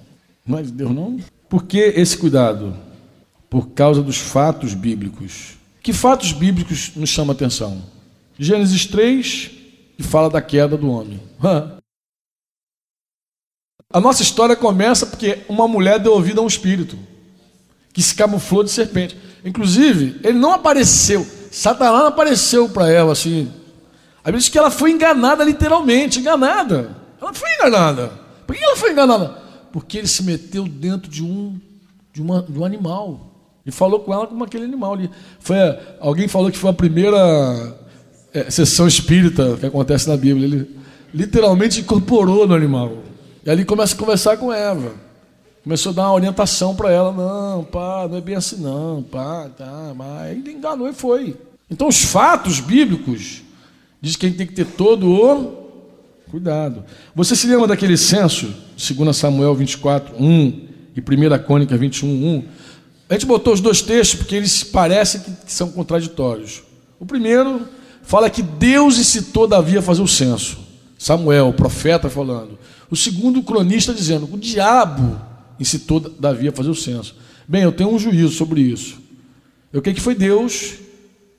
[0.47, 1.19] não é de Deus não?
[1.49, 2.75] Por que esse cuidado?
[3.55, 5.57] Por causa dos fatos bíblicos.
[5.81, 7.85] Que fatos bíblicos nos chamam a atenção?
[8.37, 9.51] Gênesis 3,
[9.97, 11.23] que fala da queda do homem.
[13.93, 16.99] A nossa história começa porque uma mulher deu ouvido a um espírito
[17.93, 19.17] que se camuflou de serpente.
[19.45, 21.25] Inclusive, ele não apareceu.
[21.53, 23.53] Satanás não apareceu para ela assim.
[24.25, 26.97] A Bíblia diz que ela foi enganada literalmente, enganada.
[27.23, 28.09] Ela foi enganada.
[28.49, 29.41] Por que ela foi enganada?
[29.73, 31.57] Porque ele se meteu dentro de um,
[32.13, 33.31] de, uma, de um animal.
[33.67, 35.11] E falou com ela como aquele animal ali.
[35.39, 35.57] Foi,
[36.01, 37.79] alguém falou que foi a primeira
[38.33, 40.47] é, sessão espírita que acontece na Bíblia.
[40.47, 40.77] Ele
[41.13, 42.99] literalmente incorporou no animal.
[43.45, 44.93] E ali começa a conversar com Eva.
[45.63, 47.11] Começou a dar uma orientação para ela.
[47.11, 51.37] Não, pá, não é bem assim não, pá, tá, mas ele enganou e foi.
[51.71, 53.43] Então os fatos bíblicos
[54.01, 55.65] diz que a gente tem que ter todo o
[56.31, 56.85] cuidado.
[57.15, 62.45] Você se lembra daquele censo, 2 Samuel 24, 1 e 1 Crônica 21, 1?
[63.15, 66.65] A gente botou os dois textos porque eles parecem que são contraditórios.
[66.99, 67.69] O primeiro
[68.03, 70.59] fala que Deus incitou Davi a fazer o censo.
[70.99, 72.59] Samuel, o profeta, falando.
[72.91, 75.17] O segundo, o cronista, dizendo: o diabo
[75.61, 77.15] incitou Davi a fazer o censo.
[77.47, 78.99] Bem, eu tenho um juízo sobre isso.
[79.73, 80.75] Eu creio que foi Deus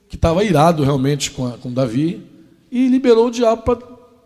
[0.08, 2.24] que estava irado realmente com, a, com Davi
[2.72, 3.62] e liberou o diabo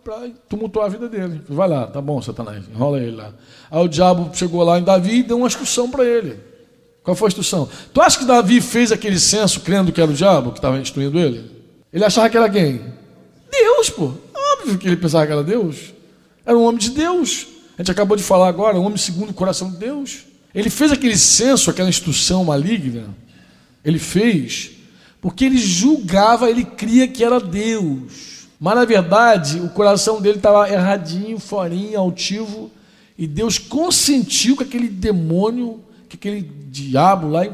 [0.04, 1.40] para tumultuar a vida dele.
[1.48, 3.34] Vai lá, tá bom, Satanás, enrola ele lá.
[3.68, 6.49] Aí o diabo chegou lá em Davi e deu uma instrução para ele.
[7.10, 7.68] Qual foi a instrução?
[7.92, 11.18] Tu acha que Davi fez aquele censo crendo que era o diabo que estava instruindo
[11.18, 11.44] ele?
[11.92, 12.80] Ele achava que era quem?
[13.50, 14.12] Deus, pô.
[14.52, 15.92] Óbvio que ele pensava que era Deus.
[16.46, 17.48] Era um homem de Deus.
[17.76, 20.18] A gente acabou de falar agora, um homem segundo o coração de Deus.
[20.54, 23.08] Ele fez aquele censo, aquela instrução maligna.
[23.84, 24.70] Ele fez
[25.20, 28.46] porque ele julgava, ele cria que era Deus.
[28.60, 32.70] Mas na verdade, o coração dele estava erradinho, forinho, altivo,
[33.18, 37.46] e Deus consentiu que aquele demônio, que aquele diabo lá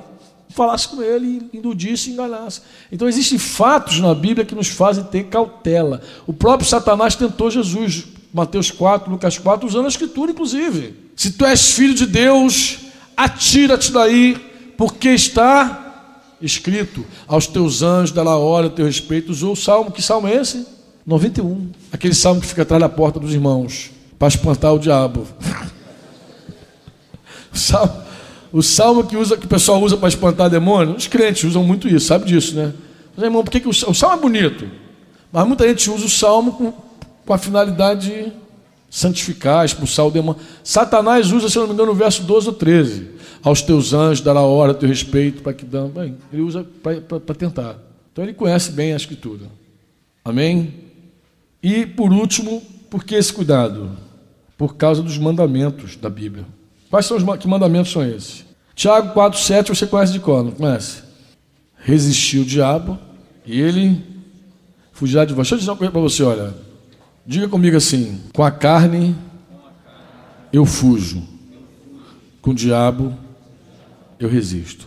[0.48, 2.62] falasse com ele, indudisse e enganasse.
[2.90, 6.00] Então existem fatos na Bíblia que nos fazem ter cautela.
[6.26, 10.94] O próprio Satanás tentou Jesus, Mateus 4, Lucas 4, usando a escritura, inclusive.
[11.14, 12.78] Se tu és filho de Deus,
[13.14, 14.36] atira-te daí,
[14.78, 19.32] porque está escrito: aos teus anjos dará hora teu respeito.
[19.32, 20.66] Usou o salmo, que salmo é esse?
[21.06, 21.70] 91.
[21.92, 25.26] Aquele salmo que fica atrás da porta dos irmãos, para espantar o diabo.
[27.52, 28.05] salmo,
[28.56, 31.86] o salmo que, usa, que o pessoal usa para espantar demônio, os crentes usam muito
[31.86, 32.72] isso, sabe disso, né?
[33.14, 34.66] Mas, irmão, por que, que o, o salmo é bonito?
[35.30, 36.72] Mas muita gente usa o salmo com,
[37.26, 38.32] com a finalidade de
[38.88, 40.40] santificar, expulsar o demônio.
[40.64, 43.08] Satanás usa, se não me engano, o verso 12 ou 13
[43.42, 45.90] aos teus anjos dará hora teu respeito para que dão.
[45.90, 47.76] Bem, ele usa para tentar.
[48.10, 49.50] Então ele conhece bem a escritura.
[50.24, 50.72] Amém?
[51.62, 53.90] E por último, por que esse cuidado?
[54.56, 56.46] Por causa dos mandamentos da Bíblia.
[56.88, 58.45] Quais são os que mandamentos são esses?
[58.76, 60.44] Tiago 4, 7, você conhece de qual?
[60.44, 61.02] Não conhece?
[61.78, 62.98] Resistiu o diabo
[63.46, 64.04] e ele
[64.92, 65.46] fugirá de vós.
[65.46, 66.54] Deixa eu dizer uma coisa para você, olha.
[67.26, 69.16] Diga comigo assim: com a carne
[70.52, 71.22] eu fujo,
[72.42, 73.16] com o diabo
[74.20, 74.86] eu resisto.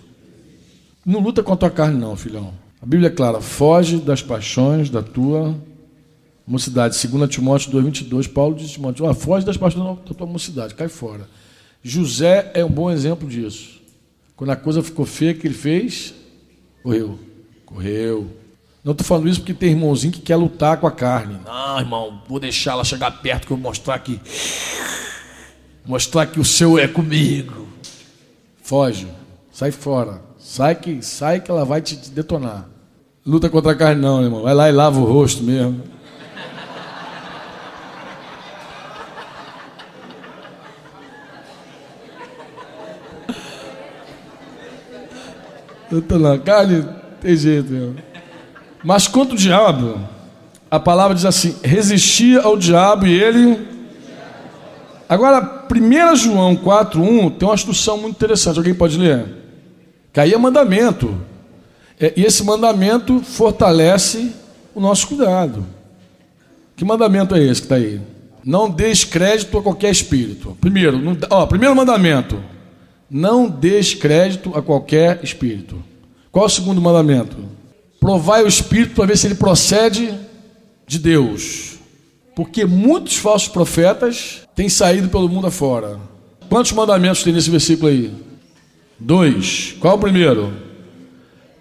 [1.04, 2.54] Não luta contra a carne, não, filhão.
[2.80, 5.56] A Bíblia é clara: foge das paixões da tua
[6.46, 6.96] mocidade.
[6.96, 10.88] 2 Timóteo 2,22, Paulo diz a Timóteo: ah, foge das paixões da tua mocidade, cai
[10.88, 11.28] fora.
[11.82, 13.79] José é um bom exemplo disso.
[14.40, 16.14] Quando a coisa ficou feia, que ele fez?
[16.82, 17.20] Correu.
[17.66, 18.26] Correu.
[18.82, 21.42] Não estou falando isso porque tem irmãozinho que quer lutar com a carne.
[21.46, 24.18] Não, irmão, vou deixar ela chegar perto que eu vou mostrar que.
[25.86, 27.68] Mostrar que o seu é comigo.
[28.64, 29.10] Foge.
[29.52, 30.22] Sai fora.
[30.38, 32.66] Sai que, sai que ela vai te, te detonar.
[33.26, 34.44] Luta contra a carne, não, irmão.
[34.44, 35.84] Vai lá e lava o rosto mesmo.
[45.92, 46.86] Na carne,
[47.20, 47.96] tem jeito.
[48.84, 50.00] Mas contra o diabo,
[50.70, 53.68] a palavra diz assim: resistia ao diabo e ele.
[55.08, 58.58] Agora, 1 João 4,1 tem uma instrução muito interessante.
[58.58, 59.26] Alguém pode ler?
[60.14, 61.20] Que aí é mandamento.
[62.00, 64.32] É, e esse mandamento fortalece
[64.74, 65.66] o nosso cuidado.
[66.76, 68.00] Que mandamento é esse que está aí?
[68.46, 70.56] Não deis crédito a qualquer espírito.
[70.62, 72.42] Primeiro, não, ó, primeiro mandamento.
[73.10, 75.84] Não deis crédito a qualquer espírito.
[76.32, 77.38] Qual é o segundo mandamento?
[78.00, 80.14] Provai o espírito para ver se ele procede
[80.86, 81.78] de Deus.
[82.36, 86.00] Porque muitos falsos profetas têm saído pelo mundo afora.
[86.48, 88.14] Quantos mandamentos tem nesse versículo aí?
[88.98, 89.76] Dois.
[89.80, 90.54] Qual o primeiro?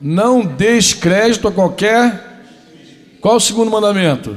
[0.01, 2.43] Não deis crédito a qualquer.
[3.21, 4.37] Qual o segundo mandamento?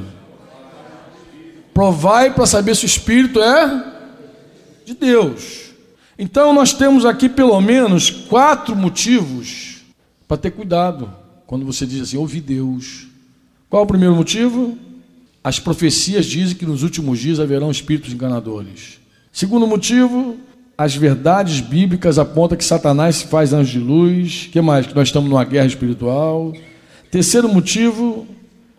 [1.72, 3.84] Provai para saber se o Espírito é
[4.84, 5.71] de Deus.
[6.18, 9.82] Então nós temos aqui pelo menos quatro motivos
[10.28, 11.12] para ter cuidado
[11.46, 13.06] quando você diz assim, ouvi Deus.
[13.68, 14.76] Qual o primeiro motivo?
[15.42, 19.00] As profecias dizem que nos últimos dias haverão espíritos enganadores.
[19.32, 20.36] Segundo motivo,
[20.76, 24.48] as verdades bíblicas apontam que Satanás se faz anjo de luz.
[24.52, 24.86] que mais?
[24.86, 26.52] Que nós estamos numa guerra espiritual.
[27.10, 28.26] Terceiro motivo,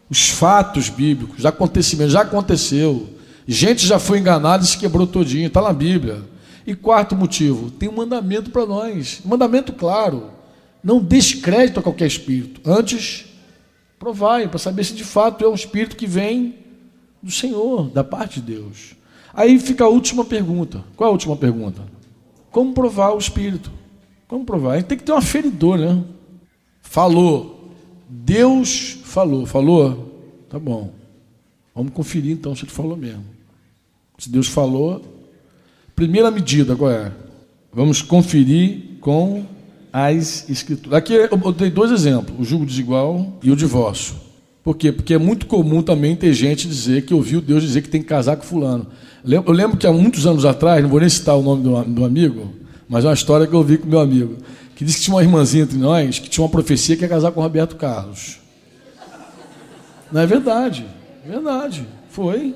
[0.10, 3.10] os fatos bíblicos, os acontecimentos, já aconteceu.
[3.48, 6.22] Gente já foi enganada e se quebrou todinho, está na Bíblia.
[6.66, 10.32] E quarto motivo, tem um mandamento para nós, mandamento claro.
[10.84, 12.62] Não descrédito a qualquer espírito.
[12.70, 13.26] Antes,
[13.98, 16.56] provai, para saber se de fato é um espírito que vem
[17.22, 18.96] do Senhor, da parte de Deus.
[19.34, 20.84] Aí fica a última pergunta.
[20.96, 21.82] Qual é a última pergunta?
[22.52, 23.72] Como provar o espírito?
[24.28, 24.74] Como provar?
[24.74, 26.04] A gente tem que ter um aferidor, né?
[26.82, 27.72] Falou.
[28.08, 29.46] Deus falou.
[29.46, 30.22] Falou?
[30.50, 30.94] Tá bom.
[31.74, 33.26] Vamos conferir então se ele falou mesmo.
[34.20, 35.02] Se Deus falou,
[35.96, 37.12] primeira medida qual é?
[37.72, 39.46] Vamos conferir com
[39.92, 40.98] as escrituras.
[40.98, 44.16] Aqui eu dei dois exemplos: o jugo desigual e o divórcio.
[44.64, 44.92] Por quê?
[44.92, 48.08] Porque é muito comum também ter gente dizer que ouviu Deus dizer que tem que
[48.08, 48.88] casar com fulano.
[49.24, 52.54] Eu lembro que há muitos anos atrás, não vou nem citar o nome do, amigo,
[52.88, 54.38] mas é uma história que eu ouvi com meu amigo,
[54.76, 57.32] que disse que tinha uma irmãzinha entre nós que tinha uma profecia que ia casar
[57.32, 58.38] com o Roberto Carlos.
[60.12, 60.86] Não é verdade.
[61.26, 61.86] Verdade.
[62.10, 62.56] Foi.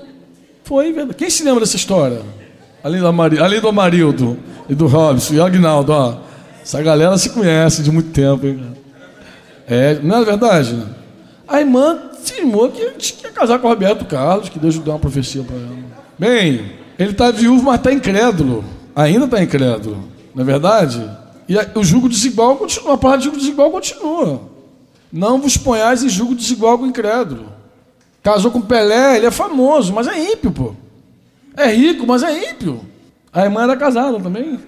[0.64, 1.18] Foi verdade.
[1.18, 2.22] Quem se lembra dessa história?
[2.84, 4.38] Além do, Amari, além do Amarildo
[4.70, 6.18] e do Robson e Agnaldo, ó.
[6.62, 8.60] Essa galera se conhece de muito tempo, hein?
[9.68, 10.82] É, não é verdade?
[11.48, 15.44] A irmã cismou que ia casar com o Roberto Carlos, que Deus deu uma profecia
[15.44, 15.78] para ela.
[16.18, 18.64] Bem, ele está viúvo, mas está incrédulo.
[18.96, 20.04] Ainda está incrédulo.
[20.34, 21.10] Não é verdade?
[21.48, 24.42] E o jugo desigual continua, a palavra de jugo desigual continua.
[25.12, 27.46] Não vos ponhais em jugo desigual com o incrédulo.
[28.22, 30.74] Casou com Pelé, ele é famoso, mas é ímpio, pô.
[31.58, 32.86] É rico, mas é ímpio.
[33.34, 34.60] A irmã era casada também.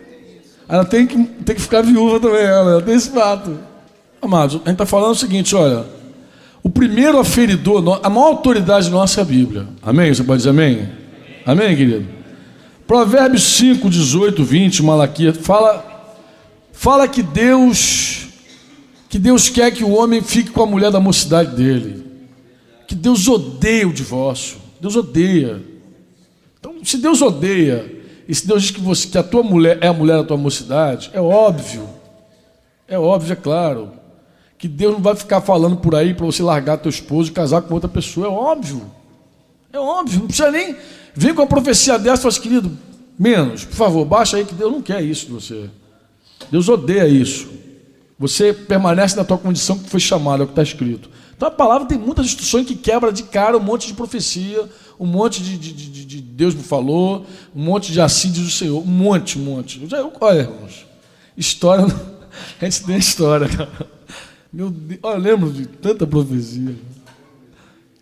[0.68, 3.58] Ela tem que, tem que ficar viúva também, ela, ela tem esse fato.
[4.22, 5.86] Amados, a gente está falando o seguinte, olha.
[6.62, 9.68] O primeiro aferidor, a maior autoridade nossa é a Bíblia.
[9.82, 10.14] Amém?
[10.14, 10.90] Você pode dizer amém?
[11.46, 12.06] Amém, querido?
[12.86, 15.86] Provérbios 5, 18, 20, Malaquias, fala,
[16.74, 18.28] fala que Deus,
[19.08, 22.04] que Deus quer que o homem fique com a mulher da mocidade dele.
[22.88, 24.58] Que Deus odeia o divórcio.
[24.82, 25.62] Deus odeia.
[26.84, 29.94] Se Deus odeia, e se Deus diz que, você, que a tua mulher é a
[29.94, 31.90] mulher da tua mocidade, é óbvio,
[32.88, 33.92] é óbvio, é claro,
[34.58, 37.62] que Deus não vai ficar falando por aí para você largar teu esposo e casar
[37.62, 38.84] com outra pessoa, é óbvio.
[39.72, 40.76] É óbvio, não precisa nem
[41.16, 42.78] vir com a profecia dessa falar assim, querido,
[43.18, 45.70] menos, por favor, baixa aí que Deus não quer isso de você.
[46.52, 47.48] Deus odeia isso.
[48.18, 51.10] Você permanece na tua condição que foi chamada, é o que está escrito.
[51.36, 54.68] Então a palavra tem muitas instruções que quebra de cara um monte de profecia,
[55.00, 58.52] um monte de, de, de, de Deus me falou, um monte de assim diz o
[58.52, 59.82] Senhor, um monte, um monte.
[60.20, 60.86] Olha, irmãos,
[61.38, 61.86] história,
[62.62, 63.70] a gente tem história, cara.
[64.52, 66.76] Meu Deus, olha, eu lembro de tanta profecia.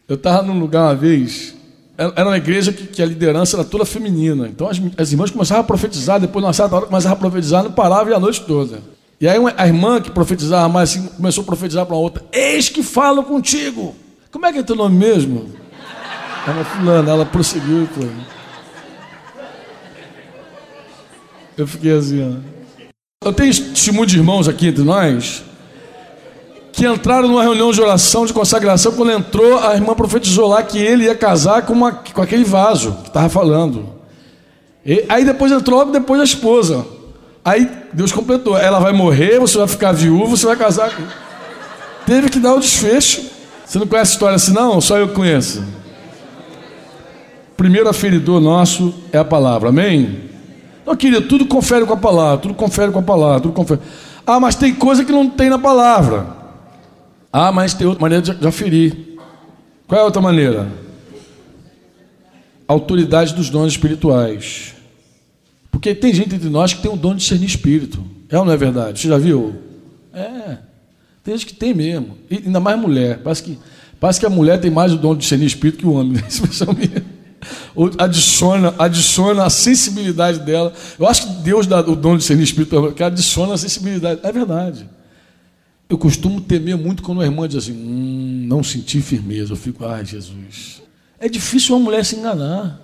[0.07, 1.53] Eu estava num lugar uma vez,
[1.97, 4.47] era uma igreja que, que, a liderança era toda feminina.
[4.47, 7.71] Então as, as irmãs começavam a profetizar, depois, numa certa hora, começavam a profetizar, não
[7.71, 8.81] parava e a noite toda.
[9.19, 12.69] E aí a irmã que profetizava mais assim, começou a profetizar para uma outra: Eis
[12.69, 13.95] que falo contigo.
[14.31, 15.49] Como é que é teu nome mesmo?
[16.47, 18.38] Era fulana, ela prosseguiu e.
[21.58, 22.58] Eu fiquei assim, ó.
[23.27, 25.43] Eu tenho testemunho de irmãos aqui entre nós
[26.71, 28.91] que entraram numa reunião de oração, de consagração.
[28.91, 32.93] Quando entrou, a irmã profetizou lá que ele ia casar com, uma, com aquele vaso
[33.02, 33.89] que estava falando.
[34.85, 36.85] E, aí depois entrou logo depois a esposa.
[37.43, 38.56] Aí Deus completou.
[38.56, 40.95] Ela vai morrer, você vai ficar viúvo, você vai casar.
[42.06, 43.25] Teve que dar o desfecho.
[43.65, 44.79] Você não conhece a história assim, não?
[44.79, 45.63] Só eu conheço.
[47.58, 50.19] Primeiro aferidor nosso é a palavra, amém?
[50.83, 53.81] Então, querido, tudo confere com a palavra, tudo confere com a palavra, tudo confere.
[54.25, 56.27] Ah, mas tem coisa que não tem na palavra.
[57.33, 59.17] Ah, mas tem outra maneira de aferir.
[59.87, 60.67] Qual é a outra maneira?
[62.67, 64.75] Autoridade dos dons espirituais.
[65.71, 68.03] Porque tem gente entre nós que tem o dom de discernir espírito.
[68.29, 68.99] É ou não é verdade?
[68.99, 69.55] Você já viu?
[70.13, 70.58] É.
[71.23, 72.17] Tem gente que tem mesmo.
[72.29, 73.19] E ainda mais mulher.
[73.23, 73.58] Parece que,
[73.99, 76.13] parece que a mulher tem mais o dom de discernir espírito que o homem.
[76.13, 76.21] Né?
[77.98, 80.73] adiciona, adiciona a sensibilidade dela.
[81.00, 84.19] Eu acho que Deus dá o dom de discernir espírito, que adiciona a sensibilidade.
[84.23, 84.87] É verdade.
[85.89, 89.54] Eu costumo temer muito quando uma irmã diz assim, hum, não senti firmeza.
[89.54, 90.81] Eu fico, ai Jesus.
[91.19, 92.81] É difícil uma mulher se enganar.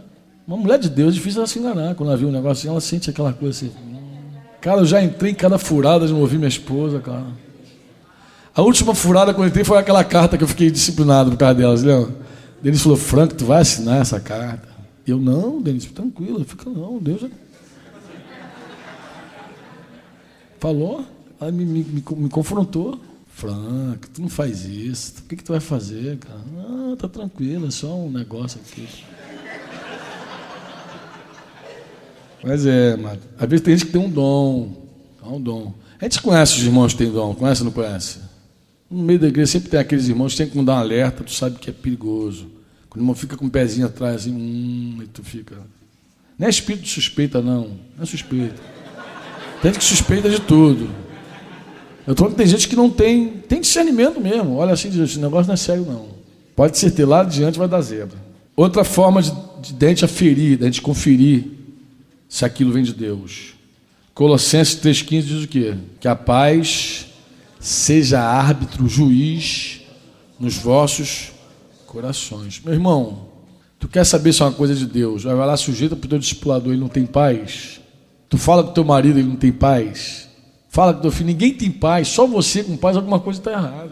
[0.48, 1.96] Uma mulher de Deus é difícil ela se enganar.
[1.96, 3.72] Quando ela vê um negócio assim, ela sente aquela coisa assim.
[4.62, 7.26] Cara, eu já entrei em cada furada de não ouvir minha esposa, cara.
[8.56, 11.56] A última furada que eu entrei foi aquela carta que eu fiquei disciplinado por causa
[11.56, 12.16] delas, lembra?
[12.64, 14.70] Denis falou, Franco, tu vai assinar essa carta?
[15.06, 17.30] Eu, não, Denis, tranquilo, fica não, Deus já...
[20.62, 21.06] Falou,
[21.42, 22.98] ela me, me, me, me confrontou.
[23.28, 26.40] Franco, tu não faz isso, o que, que tu vai fazer, cara?
[26.56, 28.88] Não, tá tranquilo, é só um negócio aqui.
[32.42, 33.20] Mas é, mano.
[33.38, 34.88] Às vezes tem gente que tem um dom.
[35.22, 35.74] Há um dom.
[36.00, 38.20] A gente conhece os irmãos que têm dom, conhece ou não conhece?
[38.94, 41.32] No meio da igreja sempre tem aqueles irmãos que tem que dar um alerta, tu
[41.32, 42.46] sabe que é perigoso.
[42.88, 45.56] Quando o irmão fica com o pezinho atrás, assim, hum, e tu fica.
[46.38, 47.70] Não é espírito de suspeita, não.
[47.98, 48.54] Não é suspeita.
[49.64, 50.92] Tem gente que suspeita de tudo.
[52.06, 54.58] Eu tô que tem gente que não tem, tem discernimento mesmo.
[54.58, 56.10] Olha assim, esse negócio não é sério, não.
[56.56, 58.18] Pode ser ter lá adiante vai dar zebra.
[58.56, 61.46] Outra forma de, de, de a gente aferir, de a gente conferir
[62.30, 63.56] se aquilo vem de Deus.
[64.14, 65.74] Colossenses 3,15 diz o quê?
[66.00, 67.08] Que a paz
[67.64, 69.84] seja árbitro, juiz
[70.38, 71.32] nos vossos
[71.88, 72.62] corações.
[72.64, 73.30] Meu irmão,
[73.80, 75.24] tu quer saber se é uma coisa de Deus?
[75.24, 77.80] Vai lá, sujeita para o teu discipulador, ele não tem paz.
[78.28, 80.28] Tu fala com teu marido, ele não tem paz.
[80.68, 83.92] Fala com teu filho, ninguém tem paz, só você com paz, alguma coisa está errada.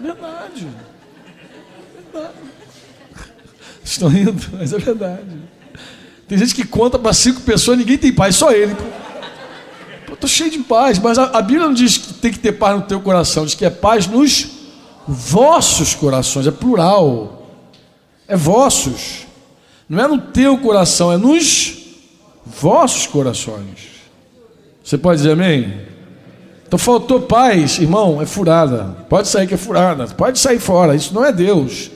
[0.00, 0.66] Verdade.
[1.94, 2.34] Verdade.
[3.84, 5.42] Estão rindo, mas é verdade.
[6.26, 8.74] Tem gente que conta para cinco pessoas, ninguém tem paz, só ele.
[10.20, 12.76] Tô cheio de paz, mas a, a, Bíblia não diz que tem que ter paz
[12.76, 14.48] no teu coração, diz que é paz nos
[15.08, 17.46] vossos corações, é plural.
[18.28, 19.26] É vossos.
[19.88, 21.78] Não é no teu coração, é nos
[22.44, 23.88] vossos corações.
[24.84, 25.88] Você pode dizer amém?
[26.66, 28.96] Então faltou paz, irmão, é furada.
[29.08, 30.06] Pode sair que é furada.
[30.06, 30.94] Pode sair fora.
[30.94, 31.90] Isso não é Deus.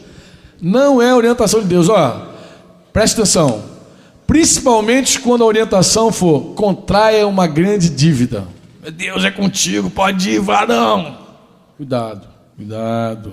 [0.61, 1.89] Não é orientação de Deus.
[1.89, 2.27] Ó,
[2.93, 3.74] presta atenção.
[4.35, 8.45] Principalmente quando a orientação for contraia uma grande dívida.
[8.93, 11.19] Deus é contigo, pode ir, varão.
[11.77, 12.27] Cuidado,
[12.57, 13.33] cuidado.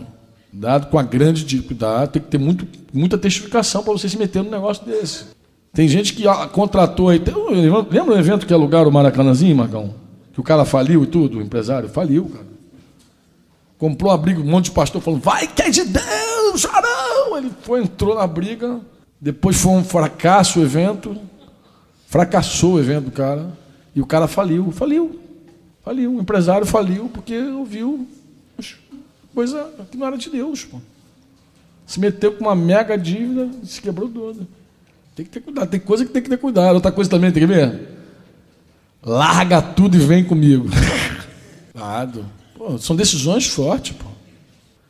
[0.51, 1.67] Cuidado com a grande dívida.
[1.69, 5.25] Cuidado, tem que ter muito, muita testificação para você se meter num negócio desse.
[5.73, 7.19] Tem gente que contratou aí.
[7.89, 9.95] Lembra o evento que alugaram o Maracanãzinho, Marcão?
[10.31, 11.89] Que o cara faliu e tudo, o empresário?
[11.89, 12.45] Faliu, cara.
[13.79, 17.39] Comprou uma briga, um monte de pastor falando, vai que é de Deus, varão.
[17.39, 18.79] Ele foi, entrou na briga,
[19.21, 21.15] depois foi um fracasso o evento.
[22.07, 23.55] Fracassou o evento do cara.
[23.95, 24.71] E o cara faliu.
[24.71, 25.21] Faliu.
[25.85, 26.15] Faliu.
[26.15, 28.07] O empresário faliu porque ouviu
[29.33, 30.65] coisa que não era de Deus.
[30.65, 30.79] Pô.
[31.85, 34.47] Se meteu com uma mega dívida e se quebrou toda.
[35.15, 35.69] Tem que ter cuidado.
[35.69, 36.73] Tem coisa que tem que ter cuidado.
[36.73, 37.89] Outra coisa também tem que ver.
[39.03, 40.67] Larga tudo e vem comigo.
[41.75, 42.25] Lado.
[42.57, 43.95] Pô, são decisões fortes.
[43.95, 44.09] Pô.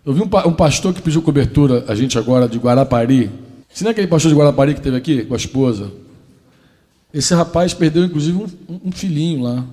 [0.06, 3.30] Eu vi um, um pastor que pediu cobertura, a gente agora, de Guarapari.
[3.74, 5.92] Se não é aquele pastor de Guarapari que teve aqui com a esposa?
[7.14, 9.66] Esse rapaz perdeu, inclusive, um, um filhinho lá,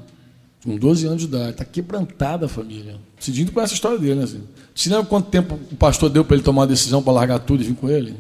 [0.65, 1.51] com 12 anos de idade.
[1.51, 2.97] Está quebrantada a família.
[3.19, 4.25] Cidinho conhece a história dele, né?
[4.25, 4.43] Assim.
[4.75, 7.63] Você lembra quanto tempo o pastor deu para ele tomar a decisão para largar tudo
[7.63, 8.15] e vir com ele?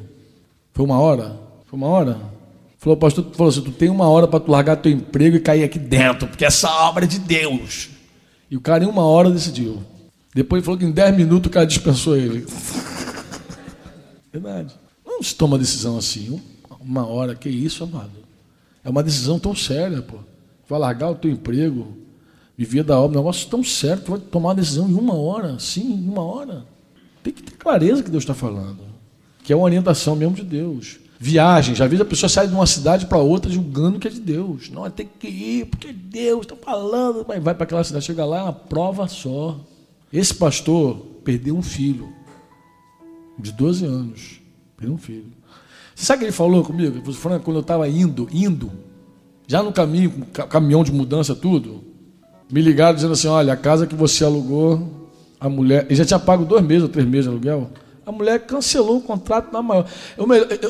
[0.72, 1.36] Foi uma hora?
[1.66, 2.18] Foi uma hora?
[2.78, 5.64] Falou, pastor falou assim: tu tem uma hora para tu largar teu emprego e cair
[5.64, 7.90] aqui dentro, porque essa obra é de Deus.
[8.50, 9.82] E o cara, em uma hora, decidiu.
[10.34, 12.46] Depois ele falou que em 10 minutos o cara dispensou ele.
[14.32, 14.74] Verdade.
[15.18, 16.40] Não se toma decisão assim,
[16.80, 18.12] uma hora, que isso, amado?
[18.84, 20.18] É uma decisão tão séria, pô.
[20.68, 21.88] Vai largar o teu emprego,
[22.56, 25.92] viver da obra, um negócio tão tu vai tomar uma decisão em uma hora, sim,
[25.92, 26.64] em uma hora.
[27.20, 28.78] Tem que ter clareza que Deus está falando.
[29.42, 31.00] Que é uma orientação mesmo de Deus.
[31.18, 34.20] Viagem, já vezes a pessoa sai de uma cidade para outra julgando que é de
[34.20, 34.70] Deus.
[34.70, 37.26] Não, tem que ir, porque Deus está falando.
[37.26, 39.58] Mas vai para aquela cidade, chega lá, é uma prova só.
[40.12, 40.94] Esse pastor
[41.24, 42.08] perdeu um filho
[43.36, 44.37] de 12 anos.
[44.78, 45.26] Perdeu um filho.
[45.94, 46.94] Você sabe o que ele falou comigo?
[46.94, 48.70] Ele falou, Franco, quando eu estava indo, indo,
[49.46, 51.82] já no caminho, com caminhão de mudança, tudo,
[52.50, 55.10] me ligaram dizendo assim: olha, a casa que você alugou,
[55.40, 55.86] a mulher.
[55.86, 57.70] Ele já tinha pago dois meses ou três meses de aluguel.
[58.06, 59.86] A mulher cancelou o contrato na maior.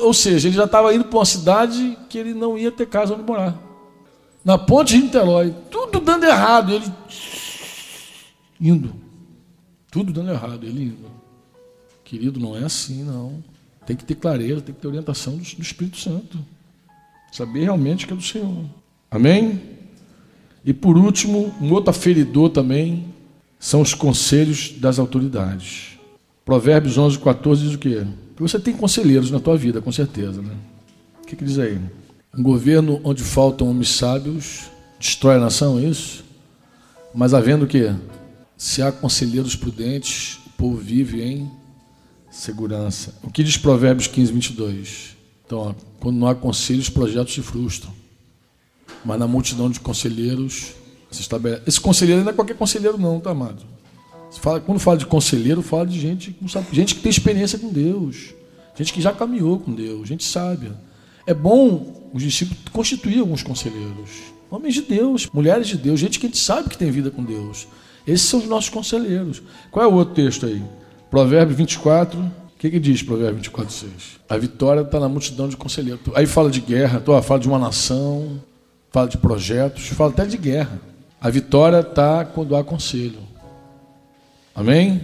[0.02, 3.14] Ou seja, ele já estava indo para uma cidade que ele não ia ter casa
[3.14, 3.56] onde morar.
[4.44, 5.54] Na ponte de Niterói.
[5.70, 6.72] Tudo dando errado.
[6.72, 6.92] Ele
[8.60, 8.92] indo.
[9.90, 10.64] Tudo dando errado.
[10.64, 11.10] Ele indo.
[12.02, 13.44] Querido, não é assim, não.
[13.88, 16.38] Tem que ter clareza, tem que ter orientação do, do Espírito Santo.
[17.32, 18.66] Saber realmente que é do Senhor.
[19.10, 19.62] Amém?
[20.62, 23.06] E por último, um outro aferidor também
[23.58, 25.98] são os conselhos das autoridades.
[26.44, 28.06] Provérbios 11, 14 diz o quê?
[28.36, 30.54] Que você tem conselheiros na tua vida, com certeza, né?
[31.22, 31.80] O que, que diz aí?
[32.36, 34.70] Um governo onde faltam homens sábios
[35.00, 36.22] destrói a nação, é isso?
[37.14, 37.94] Mas havendo o quê?
[38.54, 41.50] Se há conselheiros prudentes, o povo vive em
[42.38, 43.14] segurança.
[43.22, 45.16] O que diz Provérbios 15, 22?
[45.44, 47.92] Então, ó, quando não há conselhos, os projetos se frustram.
[49.04, 50.72] Mas na multidão de conselheiros
[51.10, 51.62] se estabelece.
[51.66, 53.62] Esse conselheiro não é qualquer conselheiro, não, tá, amado?
[54.40, 56.36] Fala, quando fala de conselheiro, fala de gente
[56.70, 58.34] gente que tem experiência com Deus,
[58.76, 60.76] gente que já caminhou com Deus, gente sábia.
[61.26, 64.10] É bom os discípulos constituir alguns conselheiros,
[64.50, 67.24] homens de Deus, mulheres de Deus, gente que a gente sabe que tem vida com
[67.24, 67.66] Deus.
[68.06, 69.42] Esses são os nossos conselheiros.
[69.70, 70.62] Qual é o outro texto aí?
[71.10, 73.92] Provérbio 24, o que, que diz Provérbio 24, 6?
[74.28, 76.00] A vitória está na multidão de conselheiros.
[76.14, 78.40] Aí fala de guerra, fala de uma nação,
[78.90, 80.80] fala de projetos, fala até de guerra.
[81.20, 83.18] A vitória está quando há conselho.
[84.54, 85.00] Amém?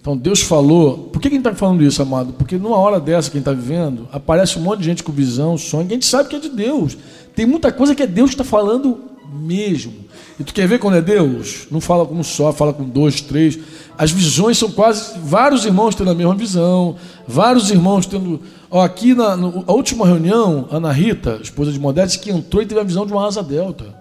[0.00, 1.10] Então Deus falou.
[1.12, 2.32] Por que a gente está falando isso, amado?
[2.32, 5.12] Porque numa hora dessa que a gente está vivendo, aparece um monte de gente com
[5.12, 6.96] visão, sonho, que a gente sabe que é de Deus.
[7.34, 8.98] Tem muita coisa que é Deus que está falando
[9.32, 9.92] mesmo.
[10.38, 11.66] E tu quer ver quando é Deus?
[11.68, 13.58] Não fala com um só, fala com dois, três.
[13.96, 18.40] As visões são quase vários irmãos tendo a mesma visão, vários irmãos tendo.
[18.70, 19.34] Ó, aqui na,
[19.66, 23.26] última reunião, Ana Rita, esposa de Modeste, que entrou e teve a visão de uma
[23.26, 24.00] asa delta.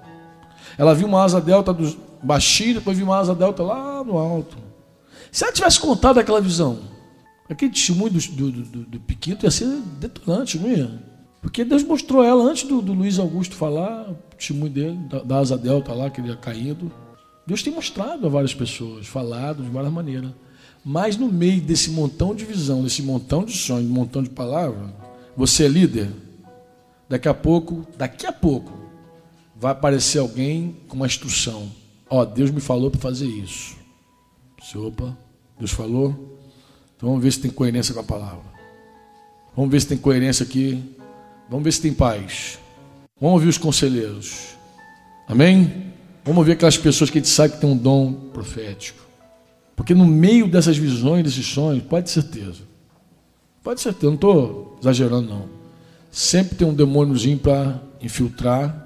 [0.77, 4.57] Ela viu uma asa delta do baixinho, depois viu uma asa delta lá no alto.
[5.31, 6.77] Se ela tivesse contado aquela visão,
[7.49, 9.67] aquele testemunho do, do, do, do Piquito ia ser
[9.99, 10.91] detonante, não ia?
[11.41, 14.07] Porque Deus mostrou ela antes do, do Luiz Augusto falar,
[14.37, 16.91] testemunho dele, da, da asa delta lá, que ele ia caindo.
[17.45, 20.31] Deus tem mostrado a várias pessoas, falado de várias maneiras.
[20.83, 24.93] Mas no meio desse montão de visão, desse montão de sonho, montão de palavra,
[25.35, 26.09] você é líder.
[27.09, 28.71] Daqui a pouco, daqui a pouco,
[29.55, 31.71] vai aparecer alguém com uma instrução.
[32.09, 33.75] Ó, oh, Deus me falou para fazer isso.
[34.61, 35.17] Você, opa,
[35.57, 36.37] Deus falou?
[36.95, 38.45] Então vamos ver se tem coerência com a palavra.
[39.55, 40.83] Vamos ver se tem coerência aqui.
[41.49, 42.59] Vamos ver se tem paz.
[43.19, 44.55] Vamos ouvir os conselheiros.
[45.27, 45.87] Amém?
[46.23, 48.99] Vamos ver aquelas pessoas que a gente sabe que tem um dom profético.
[49.75, 52.63] Porque no meio dessas visões, desses sonhos, pode ter certeza.
[53.63, 55.45] Pode ser certeza, não estou exagerando não.
[56.11, 58.85] Sempre tem um demôniozinho para infiltrar.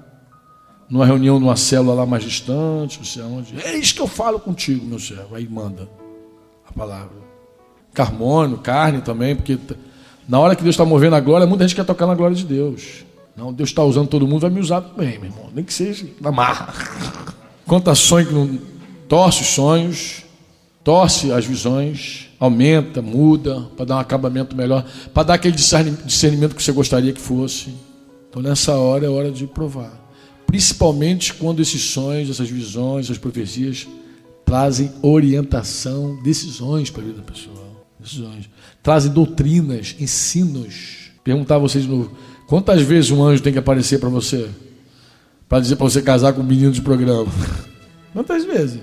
[0.88, 3.58] Numa reunião, numa célula lá mais distante, não sei aonde.
[3.62, 5.34] É isso que eu falo contigo, meu servo.
[5.34, 5.88] Aí manda
[6.68, 7.16] a palavra.
[7.94, 9.58] Carmônio, carne também, porque
[10.28, 12.44] na hora que Deus está movendo a glória, muita gente quer tocar na glória de
[12.44, 13.04] Deus.
[13.36, 15.50] Não, Deus está usando todo mundo, vai me usar também, meu irmão.
[15.54, 16.74] Nem que seja na marra.
[17.66, 18.58] Quanta sonho que não
[19.08, 20.22] torce os sonhos,
[20.84, 26.62] torce as visões, aumenta, muda, para dar um acabamento melhor, para dar aquele discernimento que
[26.62, 27.74] você gostaria que fosse.
[28.28, 30.00] Então nessa hora é hora de provar.
[30.46, 33.86] Principalmente quando esses sonhos, essas visões, essas profecias
[34.44, 37.62] trazem orientação, decisões para a vida da pessoa.
[37.98, 38.50] Decisões.
[38.82, 41.10] Trazem doutrinas, ensinos.
[41.24, 42.10] Perguntar a vocês de novo
[42.52, 44.46] Quantas vezes um anjo tem que aparecer para você?
[45.48, 47.32] Para dizer para você casar com um menino de programa?
[48.12, 48.78] Quantas vezes?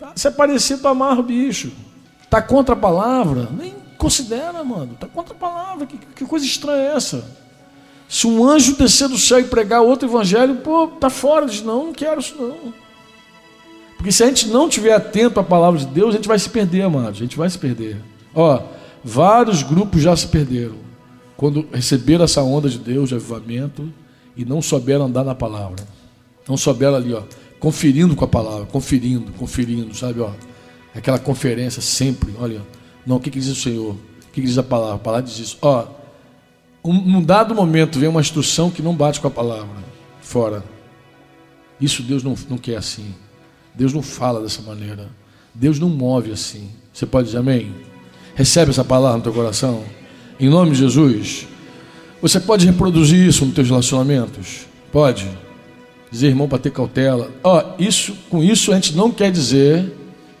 [0.00, 1.70] Tá, se aparecer, tu amarra o bicho.
[2.28, 3.48] Tá contra a palavra?
[3.56, 4.96] Nem considera, mano.
[4.98, 5.86] Tá contra a palavra.
[5.86, 7.24] Que, que coisa estranha é essa?
[8.08, 11.46] Se um anjo descer do céu e pregar outro evangelho, pô, tá fora.
[11.46, 12.74] Diz, não, não quero isso não.
[13.96, 16.50] Porque se a gente não tiver atento à palavra de Deus, a gente vai se
[16.50, 17.10] perder, amado.
[17.10, 18.02] A gente vai se perder.
[18.34, 18.60] Ó,
[19.04, 20.90] vários grupos já se perderam
[21.36, 23.92] quando receberam essa onda de Deus, de avivamento,
[24.36, 25.84] e não souberam andar na palavra.
[26.48, 27.22] Não souberam ali, ó,
[27.60, 30.30] conferindo com a palavra, conferindo, conferindo, sabe, ó.
[30.94, 32.60] Aquela conferência sempre, olha,
[33.06, 33.92] não, o que, que diz o Senhor?
[33.92, 34.96] O que, que diz a palavra?
[34.96, 35.58] A palavra diz isso.
[35.62, 35.86] Ó,
[36.84, 39.76] um, num dado momento vem uma instrução que não bate com a palavra,
[40.20, 40.64] fora.
[41.80, 43.14] Isso Deus não, não quer assim.
[43.74, 45.08] Deus não fala dessa maneira.
[45.54, 46.70] Deus não move assim.
[46.92, 47.74] Você pode dizer amém?
[48.34, 49.82] Recebe essa palavra no teu coração?
[50.42, 51.46] Em nome de Jesus.
[52.20, 54.66] Você pode reproduzir isso nos teus relacionamentos?
[54.90, 55.24] Pode.
[56.10, 57.30] Dizer, irmão, para ter cautela.
[57.44, 59.96] Ó, oh, isso, com isso a gente não quer dizer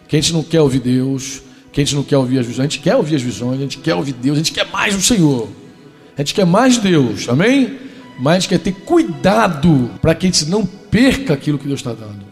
[0.08, 2.58] que a gente não quer ouvir Deus, que a gente não quer ouvir as visões.
[2.58, 4.96] A gente quer ouvir as visões, a gente quer ouvir Deus, a gente quer mais
[4.96, 5.48] do Senhor.
[6.16, 7.78] A gente quer mais Deus, amém?
[8.18, 11.78] Mas a gente quer ter cuidado para que a gente não perca aquilo que Deus
[11.78, 12.24] está dando.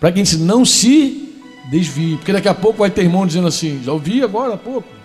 [0.00, 1.34] Para que a gente não se
[1.70, 2.16] desvie.
[2.16, 4.96] Porque daqui a pouco vai ter irmão dizendo assim, já ouvi agora há pouco.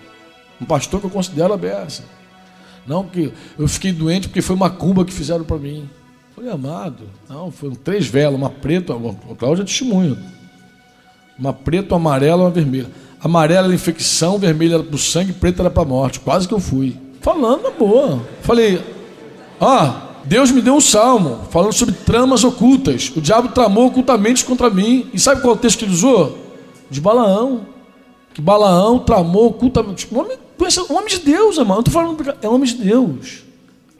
[0.60, 2.04] Um pastor que eu considero a beça.
[2.86, 5.88] Não, que eu fiquei doente porque foi uma cumba que fizeram para mim.
[6.34, 10.18] Falei, amado, não, foram três velas, uma preta, o Cláudio é testemunho.
[11.38, 12.90] Uma preta, uma amarela uma vermelha.
[13.20, 16.20] Amarela era infecção, vermelha era para o sangue, preta era para a morte.
[16.20, 16.96] Quase que eu fui.
[17.20, 18.22] Falando na boa.
[18.42, 18.82] Falei,
[19.58, 19.94] ó,
[20.24, 23.12] Deus me deu um salmo falando sobre tramas ocultas.
[23.16, 25.08] O diabo tramou ocultamente contra mim.
[25.12, 26.38] E sabe qual é o texto que ele usou?
[26.90, 27.66] De Balaão.
[28.34, 30.06] Que Balaão tramou ocultamente.
[30.10, 30.26] Um
[30.58, 31.76] homem, um homem de Deus, irmão.
[31.76, 33.42] Eu estou falando, é homem de Deus.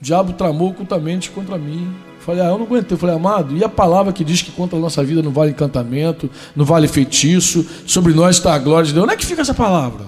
[0.00, 1.94] O diabo tramou ocultamente contra mim.
[2.20, 2.96] Falei, ah, eu não aguentei.
[2.96, 6.30] Falei, amado, e a palavra que diz que contra a nossa vida não vale encantamento,
[6.57, 9.05] não vale feitiço, sobre nós está a glória de Deus.
[9.05, 10.07] Onde é que fica essa palavra?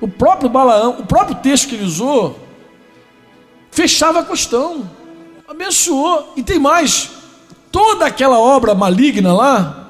[0.00, 2.38] O próprio Balaão, o próprio texto que ele usou,
[3.70, 4.88] fechava a questão,
[5.46, 6.32] abençoou.
[6.36, 7.10] E tem mais:
[7.70, 9.88] toda aquela obra maligna lá,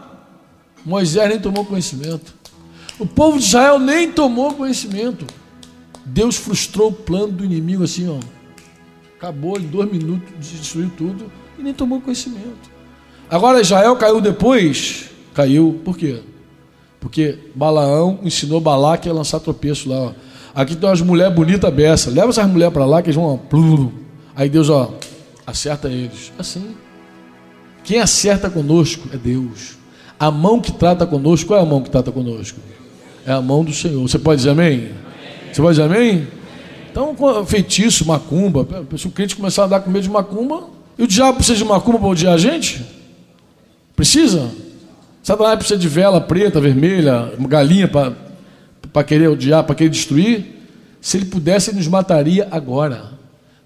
[0.84, 2.37] Moisés nem tomou conhecimento.
[2.98, 5.24] O povo de Israel nem tomou conhecimento.
[6.04, 8.18] Deus frustrou o plano do inimigo assim, ó.
[9.16, 12.70] Acabou em dois minutos, destruiu tudo e nem tomou conhecimento.
[13.30, 16.20] Agora Israel caiu depois, caiu, por quê?
[16.98, 19.96] Porque Balaão ensinou Balaque a lançar tropeço lá.
[19.96, 20.12] Ó.
[20.54, 22.10] Aqui tem umas mulheres bonitas beça.
[22.10, 23.40] Leva essas mulheres para lá que eles vão.
[23.52, 23.88] Ó,
[24.34, 24.94] aí Deus, ó,
[25.46, 26.32] acerta eles.
[26.38, 26.74] Assim.
[27.84, 29.78] Quem acerta conosco é Deus.
[30.18, 32.60] A mão que trata conosco, qual é a mão que trata conosco?
[33.28, 34.00] É a mão do Senhor.
[34.00, 34.74] Você pode dizer amém?
[34.74, 34.90] amém.
[35.52, 36.26] Você pode dizer amém?
[36.90, 37.14] Então,
[37.44, 38.66] feitiço, macumba.
[38.96, 40.64] Se o crente começar a dar com medo de macumba,
[40.96, 42.82] e o diabo precisa de macumba para odiar a gente?
[43.94, 44.50] Precisa?
[45.22, 50.46] Satanás precisa de vela preta, vermelha, galinha para querer odiar, para querer destruir.
[50.98, 53.10] Se ele pudesse, ele nos mataria agora.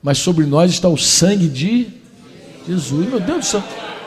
[0.02, 1.86] Mas sobre nós está o sangue de
[2.66, 3.08] Jesus.
[3.08, 3.62] Meu Deus do céu.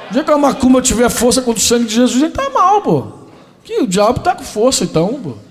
[0.10, 2.82] O dia que a macumba tiver força contra o sangue de Jesus, ele está mal,
[2.82, 3.08] pô.
[3.64, 5.45] Que o diabo está com força, então, pô.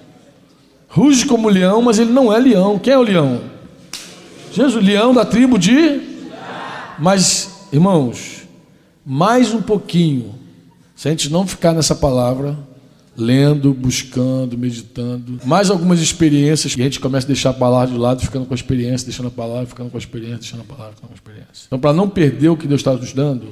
[0.95, 2.79] Ruge como leão, mas ele não é leão.
[2.79, 3.41] Quem é o leão?
[4.53, 6.01] Jesus, leão da tribo de.
[7.01, 8.45] Mas, irmãos,
[9.05, 10.37] mais um pouquinho
[10.95, 12.57] se a gente não ficar nessa palavra,
[13.17, 17.99] lendo, buscando, meditando, mais algumas experiências que a gente começa a deixar a palavra de
[17.99, 20.95] lado, ficando com a experiência, deixando a palavra, ficando com a experiência, deixando a palavra,
[20.95, 21.65] ficando com a experiência.
[21.67, 23.49] Então, para não perder o que Deus está nos dando,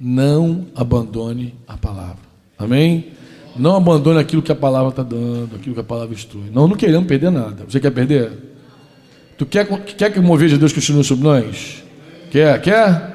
[0.00, 2.24] não abandone a palavra.
[2.58, 3.12] Amém?
[3.56, 6.50] Não abandone aquilo que a palavra está dando, aquilo que a palavra instrui.
[6.50, 7.64] Não, não queremos perder nada.
[7.68, 8.32] Você quer perder?
[9.36, 11.82] Tu quer, quer que o mover de Deus continue sobre nós?
[12.30, 12.60] Quer?
[12.62, 13.12] Quer?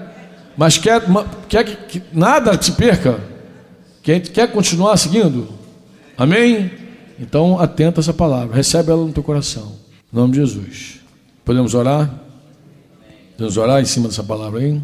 [0.57, 1.01] Mas quer,
[1.47, 3.19] quer que, que nada se perca?
[4.01, 5.47] Quem quer continuar seguindo?
[6.17, 6.71] Amém?
[7.19, 9.75] Então atenta essa palavra, recebe ela no teu coração.
[10.11, 10.99] Em nome de Jesus.
[11.43, 12.11] Podemos orar?
[13.31, 14.81] Podemos orar em cima dessa palavra aí?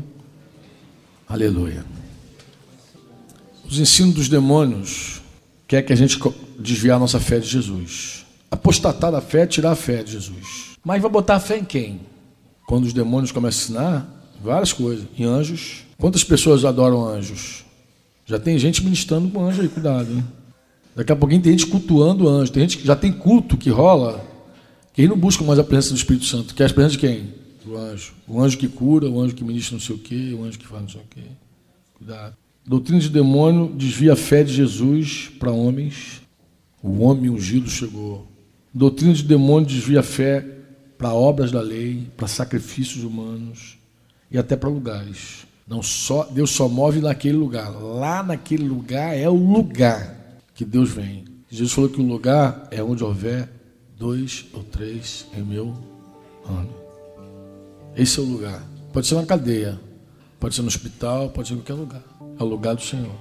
[1.28, 1.84] Aleluia.
[3.68, 5.23] Os ensinos dos demônios
[5.74, 6.20] quer que a gente
[6.60, 8.26] desviar a nossa fé de Jesus.
[8.52, 10.78] Apostatar da fé é tirar a fé de Jesus.
[10.86, 12.02] Mas vai botar a fé em quem?
[12.68, 15.06] Quando os demônios começam a ensinar várias coisas.
[15.18, 15.84] Em anjos.
[15.98, 17.66] Quantas pessoas adoram anjos?
[18.24, 20.24] Já tem gente ministrando com anjo aí, cuidado, hein?
[20.96, 22.52] Daqui a pouquinho tem gente cultuando anjo.
[22.52, 24.24] Tem gente que já tem culto que rola.
[24.94, 26.54] Quem não busca mais a presença do Espírito Santo?
[26.54, 27.34] Quer a presença de quem?
[27.66, 28.14] Do anjo.
[28.28, 30.68] O anjo que cura, o anjo que ministra não sei o quê, o anjo que
[30.68, 31.24] faz não sei o quê.
[31.96, 32.43] Cuidado.
[32.66, 36.22] Doutrina de demônio desvia a fé de Jesus para homens.
[36.82, 38.26] O homem ungido chegou.
[38.74, 40.46] Doutrina de demônio desvia a fé
[40.98, 43.78] para obras da lei, para sacrifícios humanos
[44.32, 45.46] e até para lugares.
[45.68, 47.70] Não só Deus só move naquele lugar.
[47.70, 51.26] Lá naquele lugar é o lugar que Deus vem.
[51.50, 53.50] Jesus falou que o lugar é onde houver
[53.98, 55.74] dois ou três em meu
[56.50, 56.70] nome.
[57.96, 58.64] Esse é o lugar.
[58.92, 59.80] Pode ser na cadeia,
[60.40, 62.04] pode ser no hospital, pode ser em qualquer lugar.
[62.44, 63.16] É o lugar do Senhor.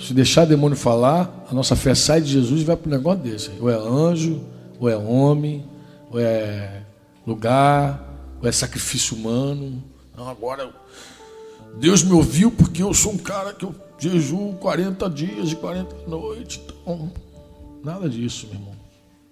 [0.00, 2.92] Se deixar o demônio falar, a nossa fé sai de Jesus e vai para um
[2.92, 3.50] negócio desse.
[3.60, 4.40] Ou é anjo,
[4.78, 5.64] ou é homem,
[6.08, 6.82] ou é
[7.26, 8.00] lugar,
[8.40, 9.82] ou é sacrifício humano.
[10.16, 10.72] Não, agora
[11.80, 16.06] Deus me ouviu porque eu sou um cara que eu jejuo 40 dias e 40
[16.06, 16.60] noites.
[16.82, 17.10] Então,
[17.82, 18.76] nada disso, meu irmão.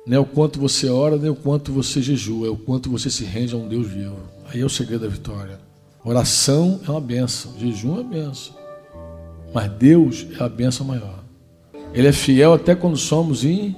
[0.04, 3.22] Nem o quanto você ora, nem o quanto você jejua, é o quanto você se
[3.22, 4.18] rende a um Deus vivo.
[4.52, 5.60] Aí é o segredo da vitória.
[6.04, 8.63] Oração é uma benção, jejum é uma benção.
[9.54, 11.20] Mas Deus é a benção maior.
[11.92, 13.76] Ele é fiel até quando somos infiéis.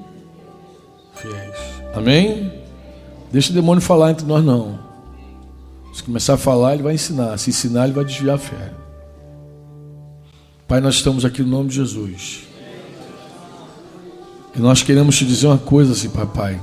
[1.95, 2.51] Amém?
[3.31, 4.79] Deixa o demônio falar entre nós, não.
[5.93, 7.37] Se começar a falar, ele vai ensinar.
[7.37, 8.73] Se ensinar, ele vai desviar a fé.
[10.67, 12.45] Pai, nós estamos aqui no nome de Jesus.
[14.55, 16.59] E nós queremos te dizer uma coisa assim, papai.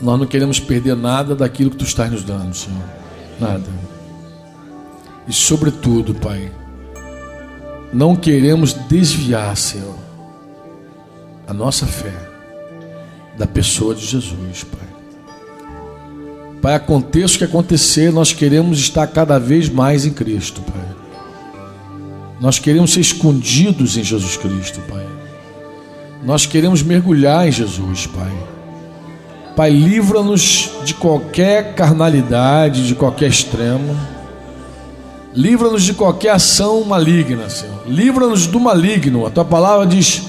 [0.00, 2.82] Nós não queremos perder nada daquilo que tu estás nos dando, Senhor.
[3.38, 3.68] Nada.
[5.28, 6.50] E sobretudo, Pai,
[7.92, 9.96] não queremos desviar, Senhor,
[11.46, 12.14] a nossa fé
[13.36, 14.88] da pessoa de Jesus, Pai.
[16.62, 20.96] Pai, aconteça o que acontecer, nós queremos estar cada vez mais em Cristo, Pai.
[22.40, 25.06] Nós queremos ser escondidos em Jesus Cristo, Pai.
[26.22, 28.32] Nós queremos mergulhar em Jesus, Pai.
[29.56, 33.96] Pai, livra-nos de qualquer carnalidade, de qualquer extremo.
[35.34, 37.82] Livra-nos de qualquer ação maligna, Senhor.
[37.86, 39.26] Livra-nos do maligno.
[39.26, 40.22] A tua palavra diz: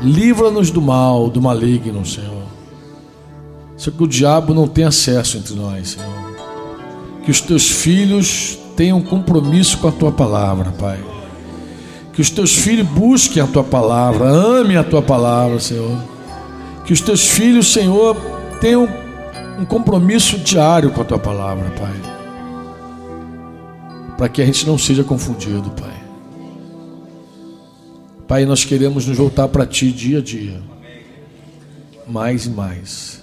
[0.00, 2.44] livra-nos do mal, do maligno, Senhor.
[3.76, 6.28] Senhor, que o diabo não tenha acesso entre nós, Senhor.
[7.24, 10.98] Que os teus filhos tenham compromisso com a tua palavra, Pai.
[12.12, 15.98] Que os teus filhos busquem a tua palavra, amem a tua palavra, Senhor.
[16.84, 18.16] Que os teus filhos, Senhor,
[18.60, 18.88] tenham
[19.58, 22.17] um compromisso diário com a tua palavra, Pai.
[24.18, 26.02] Para que a gente não seja confundido, Pai.
[28.26, 30.60] Pai, nós queremos nos voltar para Ti dia a dia,
[32.06, 33.22] mais e mais.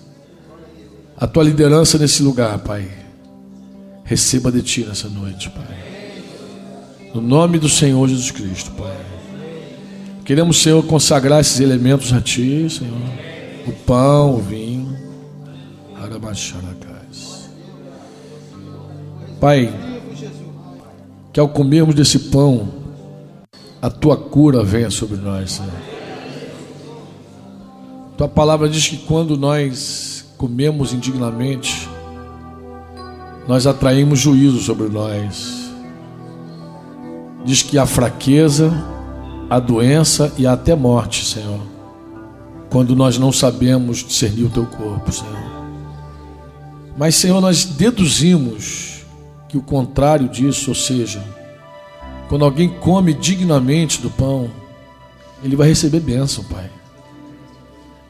[1.16, 2.89] A Tua liderança nesse lugar, Pai,
[4.04, 5.86] receba de Ti nessa noite, Pai.
[7.14, 8.98] No nome do Senhor Jesus Cristo, Pai.
[10.24, 12.98] Queremos, Senhor, consagrar esses elementos a Ti, Senhor.
[13.68, 14.98] O pão, o vinho.
[19.39, 19.72] Pai,
[21.36, 22.70] que ao comermos desse pão,
[23.82, 25.70] a tua cura venha sobre nós, Senhor.
[28.16, 31.90] Tua palavra diz que quando nós comemos indignamente,
[33.50, 35.74] nós atraímos juízo sobre nós.
[37.44, 38.72] Diz que a fraqueza,
[39.50, 41.60] a doença e até morte, Senhor,
[42.70, 45.52] quando nós não sabemos discernir o teu corpo, Senhor.
[46.98, 48.95] Mas, Senhor, nós deduzimos
[49.48, 51.24] que o contrário disso, ou seja,
[52.28, 54.50] quando alguém come dignamente do pão,
[55.43, 56.70] ele vai receber bênção, Pai.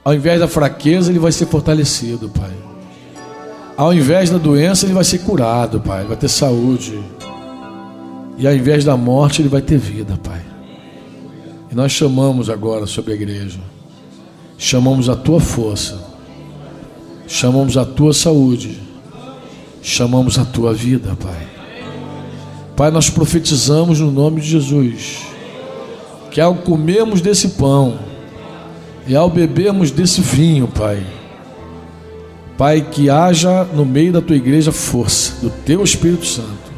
[0.03, 2.53] Ao invés da fraqueza, ele vai ser fortalecido, Pai.
[3.75, 6.05] Ao invés da doença, ele vai ser curado, Pai.
[6.05, 6.97] Vai ter saúde.
[8.37, 10.41] E ao invés da morte, ele vai ter vida, Pai.
[11.71, 13.59] E nós chamamos agora sobre a igreja.
[14.57, 15.99] Chamamos a tua força.
[17.27, 18.84] Chamamos a tua saúde.
[19.87, 21.47] Chamamos a tua vida, Pai.
[22.75, 25.19] Pai, nós profetizamos no nome de Jesus
[26.31, 27.99] que ao comermos desse pão
[29.05, 31.05] e ao bebermos desse vinho, Pai,
[32.57, 36.73] Pai, que haja no meio da tua igreja força do teu Espírito Santo.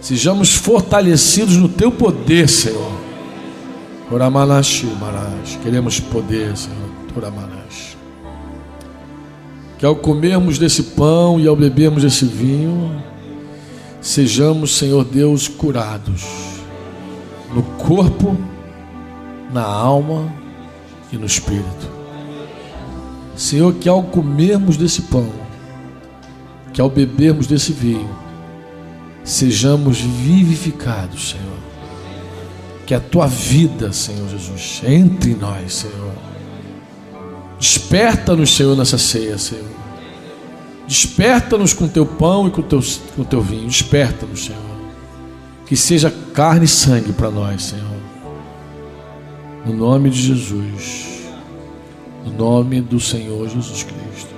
[0.00, 2.92] Sejamos fortalecidos no teu poder, Senhor.
[5.62, 6.86] Queremos poder, Senhor.
[9.78, 13.02] Que ao comermos desse pão e ao bebermos desse vinho,
[14.00, 16.24] sejamos, Senhor Deus, curados
[17.56, 18.36] no corpo,
[19.52, 20.32] na alma
[21.12, 21.90] e no espírito.
[23.36, 25.30] Senhor, que ao comermos desse pão,
[26.72, 28.08] que ao bebermos desse vinho,
[29.24, 31.56] sejamos vivificados, Senhor.
[32.86, 36.15] Que a tua vida, Senhor Jesus, entre em nós, Senhor.
[37.58, 39.64] Desperta-nos, Senhor, nessa ceia, Senhor.
[40.86, 42.80] Desperta-nos com teu pão e com teu,
[43.16, 43.66] com teu vinho.
[43.66, 44.60] Desperta-nos, Senhor.
[45.66, 47.96] Que seja carne e sangue para nós, Senhor.
[49.64, 51.06] No nome de Jesus.
[52.24, 54.35] No nome do Senhor Jesus Cristo.